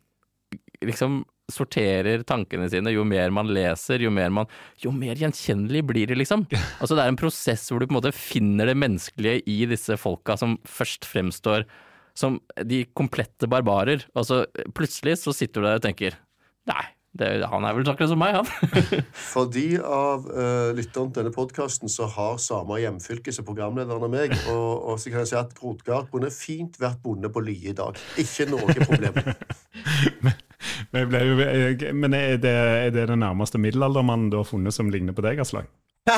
[0.85, 1.22] liksom
[1.53, 4.49] sorterer tankene sine, jo mer man leser, jo mer man
[4.82, 6.47] Jo mer gjenkjennelig blir det, liksom.
[6.80, 9.99] Altså Det er en prosess hvor du på en måte finner det menneskelige i disse
[10.01, 11.66] folka som først fremstår
[12.16, 14.07] som de komplette barbarer.
[14.16, 14.44] Og så
[14.74, 16.16] plutselig så sitter du der og tenker
[16.66, 16.86] Nei,
[17.16, 18.49] det, han er vel akkurat som meg, han.
[19.32, 24.12] For de av uh, lytterne til denne podkasten som har samme hjemfylke som programlederen og
[24.12, 27.72] meg, og, og så kan jeg si at Grotgard kunne fint vært bonde på Lie
[27.72, 28.01] i dag.
[28.20, 29.22] Ikke noe problem.
[30.26, 30.34] Men,
[30.92, 31.34] ble jo,
[31.96, 32.54] men er det,
[32.86, 35.68] er det den nærmeste middelaldermannen du har funnet som ligner på deg, Aslak?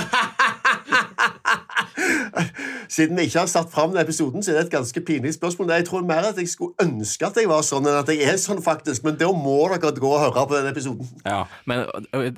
[2.88, 5.70] Siden vi ikke har satt fram den episoden, så er det et ganske pinlig spørsmål.
[5.76, 8.38] Jeg tror mer at jeg skulle ønske at jeg var sånn, enn at jeg er
[8.40, 9.04] sånn, faktisk.
[9.06, 11.10] Men da må dere gå og høre på den episoden.
[11.26, 11.84] Ja, men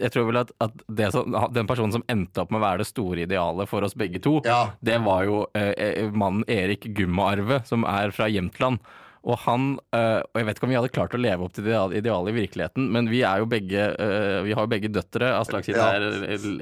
[0.00, 2.82] jeg tror vel at, at det som, den personen som endte opp med å være
[2.82, 4.62] det store idealet for oss begge to, Ja.
[4.84, 8.82] det var jo eh, mannen Erik Gummarve, som er fra Jämtland.
[9.28, 11.66] Og han eh, Og jeg vet ikke om vi hadde klart å leve opp til
[11.66, 15.34] det idealet i virkeligheten, men vi er jo begge eh, Vi har jo begge døtre.
[15.36, 15.90] Aslak sin Ja.
[15.98, 16.06] er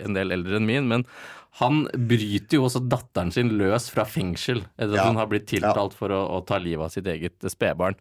[0.04, 0.88] en del eldre enn min.
[0.90, 1.04] Men
[1.62, 5.06] han bryter jo også datteren sin løs fra fengsel etter at Ja.
[5.08, 7.94] hun har blitt tiltalt for å, å ta livet av sitt eget spedbarn.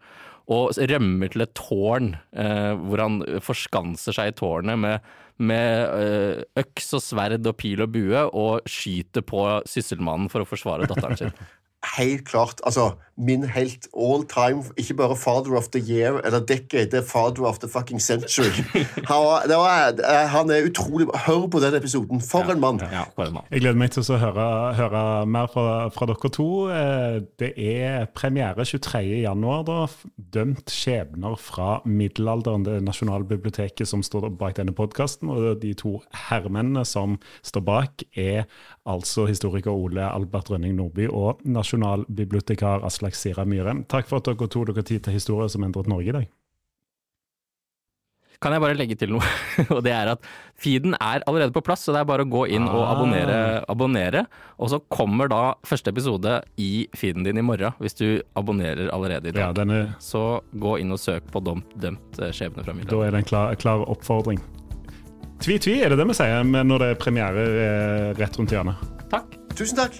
[0.49, 5.01] Og rømmer til et tårn, eh, hvor han forskanser seg i tårnet med,
[5.43, 10.47] med eh, øks og sverd og pil og bue, og skyter på sysselmannen for å
[10.47, 11.33] forsvare datteren sin.
[11.97, 12.61] Helt klart.
[12.65, 17.01] Altså, min helt all time Ikke bare father of the year eller decade, det er
[17.05, 18.49] father of the fucking century.
[19.09, 21.07] Han, var- det var, eh, han er utrolig.
[21.25, 22.21] Hør på den episoden.
[22.21, 22.79] For en mann.
[22.91, 23.43] Ja, mann.
[23.51, 24.47] Jeg gleder meg til å høre,
[24.77, 26.47] høre mer fra, fra dere to.
[26.69, 29.63] Eh, Det er premiere 23.1.
[29.67, 29.87] da.
[30.33, 32.65] Dømt skjebner fra middelalderen.
[32.65, 35.29] Det Nasjonalbiblioteket som står bak denne podkasten.
[35.29, 38.45] Og de to herremennene som står bak, er
[38.87, 43.75] altså historiker Ole Albert Rønning Nordby og nasjonalbibliotekar Aslak Sira Myhre.
[43.91, 46.27] Takk for at dere tok dere tid til historier som endret Norge i dag.
[48.37, 49.25] Kan jeg bare legge til noe?
[49.73, 50.25] og det er at
[50.61, 52.91] feeden er allerede på plass, så det er bare å gå inn og Ah.
[52.93, 53.39] abonnere.
[53.65, 54.21] abonnere.
[54.61, 59.31] Og så kommer da første episode i feeden din i morgen, hvis du abonnerer allerede
[59.31, 59.41] i dag.
[59.41, 63.23] Ja, denne, Så gå inn og søk på dømt, eh, skjebne fra da er det
[63.23, 64.39] en klar, klar oppfordring.
[65.43, 68.81] Tvi-tvi, er det det vi sier når det er premiere eh, rett rundt hjørnet?
[69.11, 69.37] Takk.
[69.57, 69.99] Tusen takk.